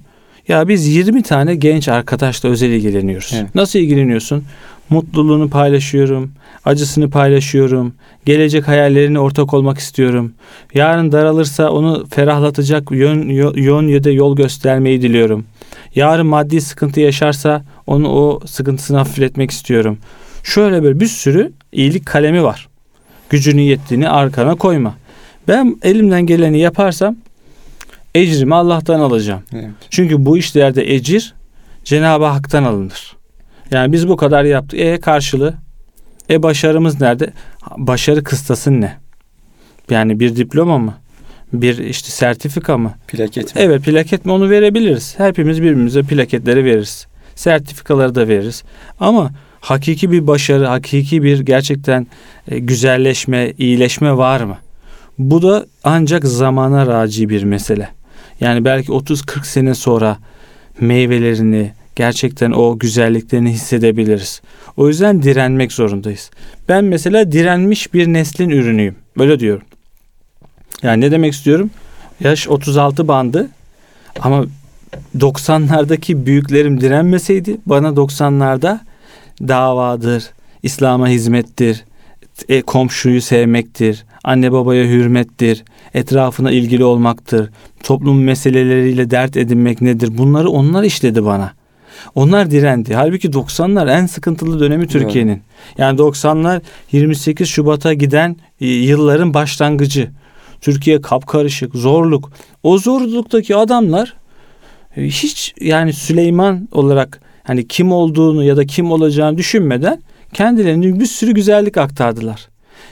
Ya 0.49 0.69
biz 0.69 0.87
20 0.97 1.23
tane 1.23 1.55
genç 1.55 1.89
arkadaşla 1.89 2.49
özel 2.49 2.71
ilgileniyoruz. 2.71 3.33
Evet. 3.35 3.55
Nasıl 3.55 3.79
ilgileniyorsun? 3.79 4.45
Mutluluğunu 4.91 5.51
paylaşıyorum, 5.51 6.33
acısını 6.65 7.11
paylaşıyorum, 7.11 7.95
gelecek 8.27 8.69
hayallerine 8.69 9.19
ortak 9.21 9.55
olmak 9.55 9.79
istiyorum. 9.79 10.33
Yarın 10.75 11.13
daralırsa 11.13 11.71
onu 11.71 12.07
ferahlatacak 12.11 12.91
yön, 12.91 13.29
yön 13.57 13.89
ya 13.89 14.05
da 14.05 14.11
yol 14.11 14.37
göstermeyi 14.37 15.03
diliyorum. 15.03 15.45
Yarın 15.95 16.27
maddi 16.27 16.61
sıkıntı 16.61 17.01
yaşarsa 17.01 17.65
onu 17.87 18.09
o 18.09 18.41
sıkıntısını 18.47 18.97
hafifletmek 18.97 19.51
istiyorum. 19.51 19.99
Şöyle 20.43 20.83
böyle 20.83 21.01
bir 21.01 21.07
sürü 21.07 21.53
iyilik 21.73 22.07
kalemi 22.07 22.43
var. 22.43 22.69
Gücünü 23.31 23.61
yettiğini 23.61 24.09
arkana 24.09 24.55
koyma. 24.55 24.95
Ben 25.49 25.77
elimden 25.83 26.27
geleni 26.27 26.59
yaparsam 26.59 27.17
ecrimi 28.15 28.55
Allah'tan 28.55 29.01
alacağım. 29.01 29.43
Evet. 29.53 29.71
Çünkü 29.91 30.27
bu 30.27 30.39
işlerde 30.39 30.95
ecir 30.95 31.35
Cenab-ı 31.85 32.25
Hak'tan 32.25 32.65
alınır. 32.65 33.17
Yani 33.71 33.93
biz 33.93 34.09
bu 34.09 34.17
kadar 34.17 34.45
yaptık. 34.45 34.81
E 34.81 35.01
karşılığı? 35.01 35.55
E 36.31 36.43
başarımız 36.43 37.01
nerede? 37.01 37.33
Başarı 37.77 38.25
kıstasın 38.25 38.81
ne? 38.81 38.97
Yani 39.91 40.21
bir 40.21 40.37
diploma 40.37 40.79
mı? 40.79 40.95
Bir 41.53 41.79
işte 41.79 42.11
sertifika 42.11 42.79
mı? 42.79 42.95
Plaket 43.09 43.55
mi? 43.55 43.63
Evet 43.63 43.83
plaket 43.83 44.25
mi 44.25 44.33
onu 44.33 44.51
verebiliriz. 44.51 45.15
Hepimiz 45.19 45.63
birbirimize 45.63 46.03
plaketleri 46.03 46.65
veririz. 46.65 47.07
Sertifikaları 47.35 48.15
da 48.15 48.29
veririz. 48.29 48.63
Ama 49.01 49.31
hakiki 49.61 50.13
bir 50.13 50.27
başarı, 50.27 50.67
hakiki 50.67 51.23
bir 51.23 51.41
gerçekten 51.41 52.07
e, 52.49 52.59
güzelleşme, 52.59 53.53
iyileşme 53.59 54.17
var 54.17 54.41
mı? 54.41 54.59
Bu 55.19 55.43
da 55.43 55.67
ancak 55.85 56.25
zamana 56.25 56.87
raci 56.87 57.29
bir 57.29 57.43
mesele. 57.43 57.89
Yani 58.41 58.65
belki 58.65 58.93
30-40 58.93 59.47
sene 59.47 59.75
sonra 59.75 60.19
meyvelerini, 60.81 61.73
gerçekten 61.97 62.51
o 62.51 62.79
güzelliklerini 62.79 63.51
hissedebiliriz. 63.51 64.43
O 64.77 64.89
yüzden 64.89 65.23
direnmek 65.23 65.73
zorundayız. 65.73 66.31
Ben 66.69 66.85
mesela 66.85 67.33
direnmiş 67.33 67.95
bir 67.95 68.07
neslin 68.07 68.51
ürünüyüm. 68.51 68.97
Böyle 69.19 69.41
diyorum. 69.41 69.67
Yani 70.83 71.01
ne 71.01 71.11
demek 71.11 71.33
istiyorum? 71.33 71.71
Yaş 72.21 72.49
36 72.49 73.09
bandı 73.09 73.49
ama 74.21 74.45
90'lardaki 75.19 76.27
büyüklerim 76.27 76.81
direnmeseydi 76.81 77.57
bana 77.67 77.89
90'larda 77.89 78.79
davadır, 79.49 80.31
İslam'a 80.63 81.09
hizmettir, 81.09 81.85
e, 82.49 82.63
komşuyu 82.63 83.23
sevmektir, 83.23 84.05
anne 84.25 84.53
babaya 84.53 84.85
hürmettir, 84.85 85.65
etrafına 85.95 86.51
ilgili 86.51 86.85
olmaktır, 86.85 87.51
toplum 87.83 88.25
meseleleriyle 88.25 89.11
dert 89.11 89.37
edinmek 89.37 89.81
nedir? 89.81 90.19
Bunları 90.19 90.51
onlar 90.51 90.83
işledi 90.83 91.25
bana. 91.25 91.53
Onlar 92.15 92.51
direndi. 92.51 92.95
Halbuki 92.95 93.29
90'lar 93.29 93.91
en 93.91 94.07
sıkıntılı 94.07 94.61
dönemi 94.61 94.87
Türkiye'nin. 94.87 95.43
Yani 95.79 95.99
90'lar 95.99 96.61
28 96.93 97.49
Şubat'a 97.49 97.93
giden 97.93 98.37
e, 98.61 98.67
yılların 98.67 99.35
başlangıcı. 99.35 100.11
Türkiye 100.67 101.01
kapkarışık, 101.01 101.75
zorluk. 101.75 102.31
O 102.63 102.79
zorluktaki 102.79 103.57
adamlar 103.57 104.17
e, 104.97 105.03
hiç 105.03 105.55
yani 105.61 105.93
Süleyman 105.93 106.69
olarak 106.73 107.21
hani 107.43 107.69
kim 107.69 107.93
olduğunu 107.93 108.45
ya 108.45 108.57
da 108.57 108.67
kim 108.67 108.93
olacağını 108.93 109.39
düşünmeden 109.39 110.03
kendilerine 110.33 111.01
bir 111.01 111.07
sürü 111.07 111.33
güzellik 111.35 111.77
aktardılar. 111.77 112.49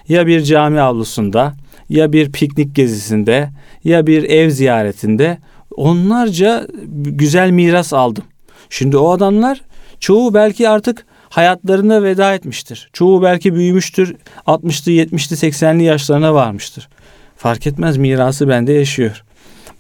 Ya 0.09 0.27
bir 0.27 0.43
cami 0.43 0.81
avlusunda, 0.81 1.55
ya 1.89 2.13
bir 2.13 2.33
piknik 2.33 2.75
gezisinde, 2.75 3.51
ya 3.85 4.07
bir 4.07 4.23
ev 4.23 4.51
ziyaretinde 4.51 5.39
onlarca 5.77 6.67
güzel 6.95 7.51
miras 7.51 7.93
aldım. 7.93 8.25
Şimdi 8.71 8.97
o 8.97 9.11
adamlar 9.11 9.61
çoğu 10.01 10.35
belki 10.35 10.69
artık 10.69 11.07
hayatlarına 11.29 12.03
veda 12.03 12.35
etmiştir. 12.35 12.91
Çoğu 12.93 13.23
belki 13.23 13.55
büyümüştür. 13.55 14.17
60'lı, 14.47 14.93
70'li, 14.93 15.51
80'li 15.51 15.83
yaşlarına 15.83 16.35
varmıştır. 16.35 16.89
Fark 17.37 17.67
etmez 17.67 17.97
mirası 17.97 18.49
bende 18.49 18.73
yaşıyor. 18.73 19.25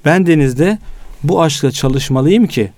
Ben 0.05 0.26
denizde 0.26 0.78
bu 1.22 1.42
aşkla 1.42 1.70
çalışmalıyım 1.70 2.46
ki 2.46 2.70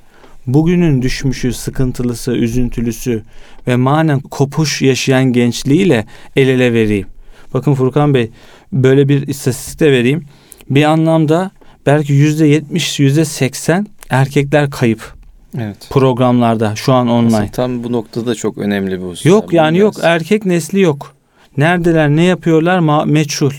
bugünün 0.47 1.03
düşmüşü, 1.03 1.53
sıkıntılısı, 1.53 2.33
üzüntülüsü 2.33 3.23
ve 3.67 3.77
manen 3.77 4.21
kopuş 4.21 4.83
yaşayan 4.83 5.25
gençliğiyle 5.25 6.07
el 6.37 6.49
ele 6.49 6.73
vereyim. 6.73 7.07
Bakın 7.55 7.75
Furkan 7.75 8.15
Bey 8.15 8.31
böyle 8.73 9.09
bir 9.09 9.27
istatistik 9.27 9.81
de 9.81 9.93
vereyim. 9.93 10.25
Bir 10.71 10.85
anlamda 10.85 11.51
belki 11.87 12.13
yüzde 12.13 12.47
yetmiş, 12.47 13.01
yüzde 13.01 13.25
seksen 13.25 13.87
erkekler 14.11 14.71
kayıp 14.71 15.15
Evet. 15.59 15.77
programlarda 15.91 16.77
şu 16.77 16.93
an 16.93 17.09
online. 17.09 17.37
Aslında 17.37 17.51
tam 17.51 17.85
bu 17.85 17.93
noktada 17.93 18.35
çok 18.35 18.59
önemli 18.59 18.97
husus. 18.97 19.27
Yok 19.27 19.53
yani 19.53 19.79
yok 19.79 19.95
Biraz- 19.97 20.05
erkek 20.05 20.45
nesli 20.47 20.81
yok. 20.81 21.15
Neredeler 21.57 22.09
ne 22.09 22.23
yapıyorlar 22.25 22.79
ma- 22.79 23.11
meçhul. 23.11 23.53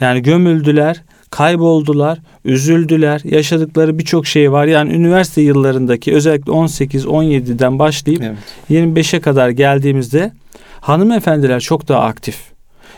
Yani 0.00 0.22
gömüldüler, 0.22 1.02
kayboldular, 1.30 2.18
üzüldüler. 2.44 3.20
Yaşadıkları 3.24 3.98
birçok 3.98 4.26
şey 4.26 4.52
var. 4.52 4.66
Yani 4.66 4.92
üniversite 4.92 5.42
yıllarındaki 5.42 6.14
özellikle 6.14 6.52
18-17'den 6.52 7.78
başlayıp 7.78 8.22
Evet. 8.22 8.38
25'e 8.70 9.20
kadar 9.20 9.50
geldiğimizde 9.50 10.32
hanımefendiler 10.80 11.60
çok 11.60 11.88
daha 11.88 12.00
aktif. 12.00 12.36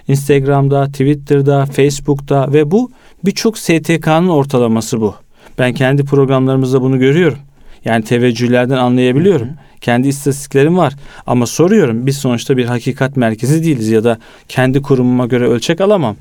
Instagram'da, 0.08 0.86
Twitter'da, 0.86 1.66
Facebook'ta 1.66 2.52
ve 2.52 2.70
bu 2.70 2.90
birçok 3.24 3.58
STK'nın 3.58 4.28
ortalaması 4.28 5.00
bu. 5.00 5.14
Ben 5.58 5.72
kendi 5.72 6.04
programlarımızda 6.04 6.82
bunu 6.82 6.98
görüyorum. 6.98 7.38
Yani 7.84 8.04
teveccühlerden 8.04 8.76
anlayabiliyorum. 8.76 9.48
Kendi 9.80 10.08
istatistiklerim 10.08 10.76
var. 10.76 10.94
Ama 11.26 11.46
soruyorum 11.46 12.06
biz 12.06 12.18
sonuçta 12.18 12.56
bir 12.56 12.64
hakikat 12.64 13.16
merkezi 13.16 13.64
değiliz 13.64 13.88
ya 13.88 14.04
da 14.04 14.18
kendi 14.48 14.82
kurumuma 14.82 15.26
göre 15.26 15.46
ölçek 15.46 15.80
alamam. 15.80 16.16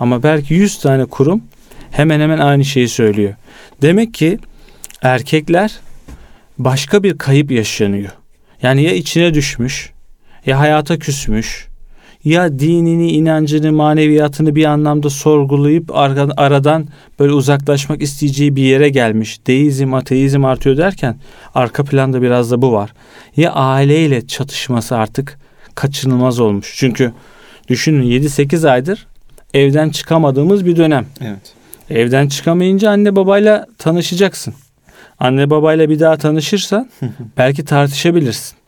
Ama 0.00 0.22
belki 0.22 0.54
100 0.54 0.78
tane 0.78 1.04
kurum 1.04 1.42
hemen 1.90 2.20
hemen 2.20 2.38
aynı 2.38 2.64
şeyi 2.64 2.88
söylüyor. 2.88 3.34
Demek 3.82 4.14
ki 4.14 4.38
erkekler 5.02 5.78
başka 6.58 7.02
bir 7.02 7.18
kayıp 7.18 7.50
yaşanıyor. 7.50 8.10
Yani 8.62 8.82
ya 8.82 8.92
içine 8.92 9.34
düşmüş, 9.34 9.92
ya 10.46 10.58
hayata 10.58 10.98
küsmüş, 10.98 11.68
ya 12.24 12.58
dinini, 12.58 13.10
inancını, 13.12 13.72
maneviyatını 13.72 14.54
bir 14.54 14.64
anlamda 14.64 15.10
sorgulayıp 15.10 15.96
aradan 16.36 16.88
böyle 17.18 17.32
uzaklaşmak 17.32 18.02
isteyeceği 18.02 18.56
bir 18.56 18.62
yere 18.62 18.88
gelmiş. 18.88 19.46
Deizm, 19.46 19.94
ateizm 19.94 20.44
artıyor 20.44 20.76
derken 20.76 21.16
arka 21.54 21.84
planda 21.84 22.22
biraz 22.22 22.50
da 22.50 22.62
bu 22.62 22.72
var. 22.72 22.92
Ya 23.36 23.52
aileyle 23.52 24.26
çatışması 24.26 24.96
artık 24.96 25.38
kaçınılmaz 25.74 26.40
olmuş. 26.40 26.74
Çünkü 26.76 27.12
düşünün 27.68 28.02
7-8 28.02 28.70
aydır 28.70 29.06
evden 29.54 29.90
çıkamadığımız 29.90 30.66
bir 30.66 30.76
dönem. 30.76 31.06
Evet. 31.20 31.54
Evden 31.90 32.28
çıkamayınca 32.28 32.90
anne 32.90 33.16
babayla 33.16 33.66
tanışacaksın. 33.78 34.54
Anne 35.18 35.50
babayla 35.50 35.88
bir 35.88 36.00
daha 36.00 36.16
tanışırsan 36.16 36.90
belki 37.36 37.64
tartışabilirsin. 37.64 38.58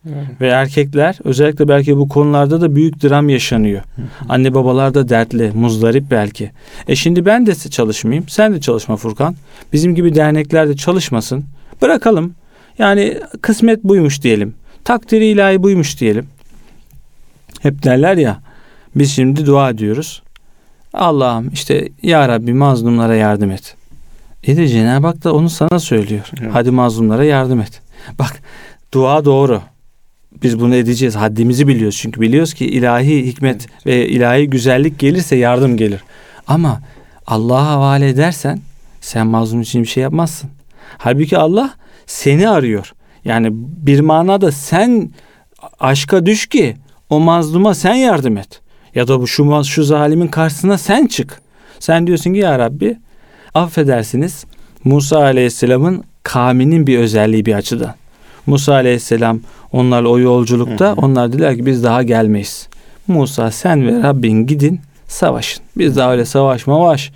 Ve 0.40 0.48
erkekler 0.48 1.18
özellikle 1.24 1.68
belki 1.68 1.96
bu 1.96 2.08
konularda 2.08 2.60
da 2.60 2.76
büyük 2.76 3.02
dram 3.02 3.28
yaşanıyor. 3.28 3.82
Anne 4.28 4.54
babalar 4.54 4.94
da 4.94 5.08
dertli, 5.08 5.50
muzdarip 5.54 6.04
belki. 6.10 6.50
E 6.88 6.96
şimdi 6.96 7.26
ben 7.26 7.46
de 7.46 7.54
çalışmayayım, 7.54 8.28
sen 8.28 8.54
de 8.54 8.60
çalışma 8.60 8.96
Furkan. 8.96 9.36
Bizim 9.72 9.94
gibi 9.94 10.14
dernekler 10.14 10.68
de 10.68 10.76
çalışmasın. 10.76 11.44
Bırakalım. 11.82 12.34
Yani 12.78 13.18
kısmet 13.42 13.84
buymuş 13.84 14.22
diyelim. 14.22 14.54
Takdiri 14.84 15.26
ilahi 15.26 15.62
buymuş 15.62 16.00
diyelim. 16.00 16.26
Hep 17.60 17.82
derler 17.82 18.16
ya, 18.16 18.40
biz 18.96 19.12
şimdi 19.12 19.46
dua 19.46 19.70
ediyoruz. 19.70 20.22
Allah'ım 20.94 21.48
işte 21.52 21.88
ya 22.02 22.28
Rabbi 22.28 22.52
mazlumlara 22.52 23.14
yardım 23.14 23.50
et. 23.50 23.76
E 24.44 24.56
de 24.56 24.68
Cenab-ı 24.68 25.06
Hak 25.06 25.24
da 25.24 25.34
onu 25.34 25.50
sana 25.50 25.78
söylüyor. 25.78 26.30
Evet. 26.40 26.50
Hadi 26.52 26.70
mazlumlara 26.70 27.24
yardım 27.24 27.60
et. 27.60 27.80
Bak 28.18 28.42
dua 28.94 29.24
doğru. 29.24 29.62
Biz 30.42 30.60
bunu 30.60 30.74
edeceğiz. 30.74 31.16
Haddimizi 31.16 31.68
biliyoruz. 31.68 31.98
Çünkü 32.00 32.20
biliyoruz 32.20 32.54
ki 32.54 32.66
ilahi 32.66 33.26
hikmet 33.26 33.68
ve 33.86 34.08
ilahi 34.08 34.50
güzellik 34.50 34.98
gelirse 34.98 35.36
yardım 35.36 35.76
gelir. 35.76 36.00
Ama 36.46 36.80
Allah'a 37.26 37.66
havale 37.66 38.08
edersen 38.08 38.60
sen 39.00 39.26
mazlum 39.26 39.60
için 39.60 39.82
bir 39.82 39.88
şey 39.88 40.02
yapmazsın. 40.02 40.50
Halbuki 40.98 41.38
Allah 41.38 41.74
seni 42.06 42.48
arıyor. 42.48 42.92
Yani 43.24 43.48
bir 43.86 44.00
manada 44.00 44.52
sen 44.52 45.10
aşka 45.80 46.26
düş 46.26 46.46
ki 46.46 46.76
o 47.10 47.20
mazluma 47.20 47.74
sen 47.74 47.94
yardım 47.94 48.36
et. 48.36 48.60
Ya 48.94 49.08
da 49.08 49.20
bu 49.20 49.26
şu, 49.26 49.64
şu 49.64 49.84
zalimin 49.84 50.28
karşısına 50.28 50.78
sen 50.78 51.06
çık. 51.06 51.40
Sen 51.78 52.06
diyorsun 52.06 52.32
ki 52.32 52.38
ya 52.38 52.58
Rabbi 52.58 52.96
affedersiniz 53.54 54.44
Musa 54.84 55.18
Aleyhisselam'ın 55.18 56.04
kavminin 56.22 56.86
bir 56.86 56.98
özelliği 56.98 57.46
bir 57.46 57.54
açıdan. 57.54 57.94
Musa 58.46 58.72
Aleyhisselam 58.74 59.40
onlarla 59.72 60.08
o 60.08 60.18
yolculukta 60.18 60.86
Hı 60.86 60.92
hı. 60.92 60.94
onlar 60.94 61.32
dediler 61.32 61.56
ki 61.56 61.66
biz 61.66 61.84
daha 61.84 62.02
gelmeyiz. 62.02 62.68
Musa 63.08 63.50
sen 63.50 63.86
ve 63.86 64.02
Rabbin 64.02 64.46
gidin 64.46 64.80
savaşın. 65.08 65.62
Biz 65.78 65.96
daha 65.96 66.12
öyle 66.12 66.24
savaşma 66.24 66.80
baş. 66.80 67.12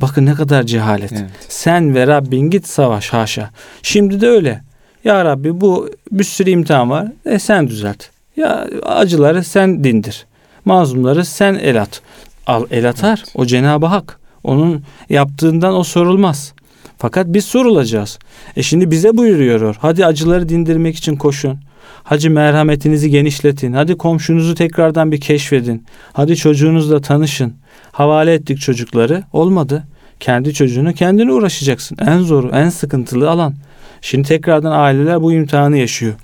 Bakın 0.00 0.26
ne 0.26 0.34
kadar 0.34 0.62
cehalet. 0.62 1.12
Evet. 1.12 1.30
Sen 1.48 1.94
ve 1.94 2.06
Rabbin 2.06 2.50
git 2.50 2.66
savaş 2.66 3.08
haşa. 3.12 3.50
Şimdi 3.82 4.20
de 4.20 4.28
öyle. 4.28 4.62
Ya 5.04 5.24
Rabbi 5.24 5.60
bu 5.60 5.90
bir 6.12 6.24
sürü 6.24 6.50
imtihan 6.50 6.90
var. 6.90 7.08
E 7.24 7.38
sen 7.38 7.68
düzelt. 7.68 8.04
Ya 8.36 8.68
acıları 8.82 9.44
sen 9.44 9.84
dindir. 9.84 10.26
Mazlumları 10.64 11.24
sen 11.24 11.54
el 11.54 11.82
at. 11.82 12.02
Al 12.46 12.66
el 12.70 12.88
atar. 12.88 13.24
O 13.34 13.46
Cenab-ı 13.46 13.86
Hak. 13.86 14.20
Onun 14.44 14.82
yaptığından 15.08 15.74
o 15.74 15.84
sorulmaz. 15.84 16.54
Fakat 16.98 17.26
biz 17.26 17.44
sorulacağız. 17.44 18.18
E 18.56 18.62
şimdi 18.62 18.90
bize 18.90 19.16
buyuruyor. 19.16 19.76
Hadi 19.80 20.06
acıları 20.06 20.48
dindirmek 20.48 20.96
için 20.96 21.16
koşun. 21.16 21.58
Hadi 22.04 22.28
merhametinizi 22.28 23.10
genişletin. 23.10 23.72
Hadi 23.72 23.96
komşunuzu 23.96 24.54
tekrardan 24.54 25.12
bir 25.12 25.20
keşfedin. 25.20 25.84
Hadi 26.12 26.36
çocuğunuzla 26.36 27.00
tanışın. 27.00 27.54
Havale 27.92 28.34
ettik 28.34 28.60
çocukları. 28.60 29.22
Olmadı. 29.32 29.84
Kendi 30.20 30.54
çocuğunu 30.54 30.94
kendine 30.94 31.32
uğraşacaksın. 31.32 31.96
En 32.06 32.18
zoru, 32.18 32.50
en 32.54 32.68
sıkıntılı 32.68 33.30
alan. 33.30 33.54
Şimdi 34.00 34.28
tekrardan 34.28 34.72
aileler 34.72 35.22
bu 35.22 35.32
imtihanı 35.32 35.78
yaşıyor. 35.78 36.14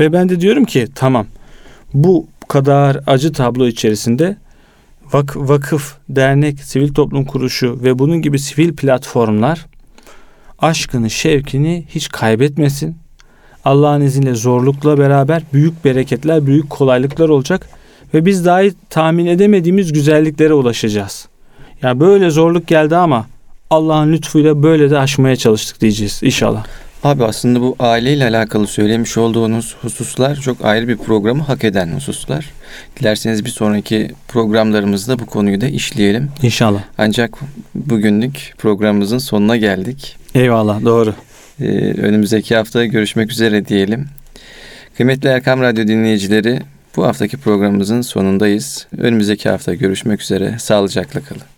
Ve 0.00 0.12
ben 0.12 0.28
de 0.28 0.40
diyorum 0.40 0.64
ki 0.64 0.86
tamam 0.94 1.26
bu 1.94 2.26
kadar 2.48 3.00
acı 3.06 3.32
tablo 3.32 3.66
içerisinde 3.66 4.36
vak- 5.12 5.48
vakıf, 5.48 5.96
dernek, 6.08 6.60
sivil 6.60 6.94
toplum 6.94 7.24
kuruluşu 7.24 7.78
ve 7.82 7.98
bunun 7.98 8.22
gibi 8.22 8.38
sivil 8.38 8.76
platformlar 8.76 9.66
aşkını, 10.58 11.10
şevkini 11.10 11.84
hiç 11.88 12.08
kaybetmesin. 12.08 12.96
Allah'ın 13.64 14.00
izniyle 14.00 14.34
zorlukla 14.34 14.98
beraber 14.98 15.42
büyük 15.52 15.84
bereketler, 15.84 16.46
büyük 16.46 16.70
kolaylıklar 16.70 17.28
olacak 17.28 17.68
ve 18.14 18.26
biz 18.26 18.44
dahi 18.44 18.74
tahmin 18.90 19.26
edemediğimiz 19.26 19.92
güzelliklere 19.92 20.54
ulaşacağız. 20.54 21.28
Ya 21.82 22.00
böyle 22.00 22.30
zorluk 22.30 22.66
geldi 22.66 22.96
ama 22.96 23.26
Allah'ın 23.70 24.12
lütfuyla 24.12 24.62
böyle 24.62 24.90
de 24.90 24.98
aşmaya 24.98 25.36
çalıştık 25.36 25.80
diyeceğiz 25.80 26.20
inşallah. 26.22 26.64
Abi 27.06 27.24
aslında 27.24 27.60
bu 27.60 27.76
aileyle 27.78 28.24
alakalı 28.24 28.66
söylemiş 28.66 29.18
olduğunuz 29.18 29.76
hususlar 29.82 30.36
çok 30.36 30.64
ayrı 30.64 30.88
bir 30.88 30.96
programı 30.96 31.42
hak 31.42 31.64
eden 31.64 31.92
hususlar. 31.92 32.50
Dilerseniz 33.00 33.44
bir 33.44 33.50
sonraki 33.50 34.10
programlarımızda 34.28 35.18
bu 35.18 35.26
konuyu 35.26 35.60
da 35.60 35.66
işleyelim. 35.66 36.30
İnşallah. 36.42 36.82
Ancak 36.98 37.38
bugünlük 37.74 38.54
programımızın 38.58 39.18
sonuna 39.18 39.56
geldik. 39.56 40.16
Eyvallah 40.34 40.84
doğru. 40.84 41.14
Ee, 41.60 41.64
önümüzdeki 41.92 42.56
hafta 42.56 42.84
görüşmek 42.84 43.32
üzere 43.32 43.66
diyelim. 43.66 44.06
Kıymetli 44.96 45.28
Erkam 45.28 45.60
Radyo 45.60 45.88
dinleyicileri 45.88 46.60
bu 46.96 47.06
haftaki 47.06 47.36
programımızın 47.36 48.00
sonundayız. 48.00 48.86
Önümüzdeki 48.98 49.48
hafta 49.48 49.74
görüşmek 49.74 50.22
üzere. 50.22 50.58
Sağlıcakla 50.58 51.20
kalın. 51.20 51.55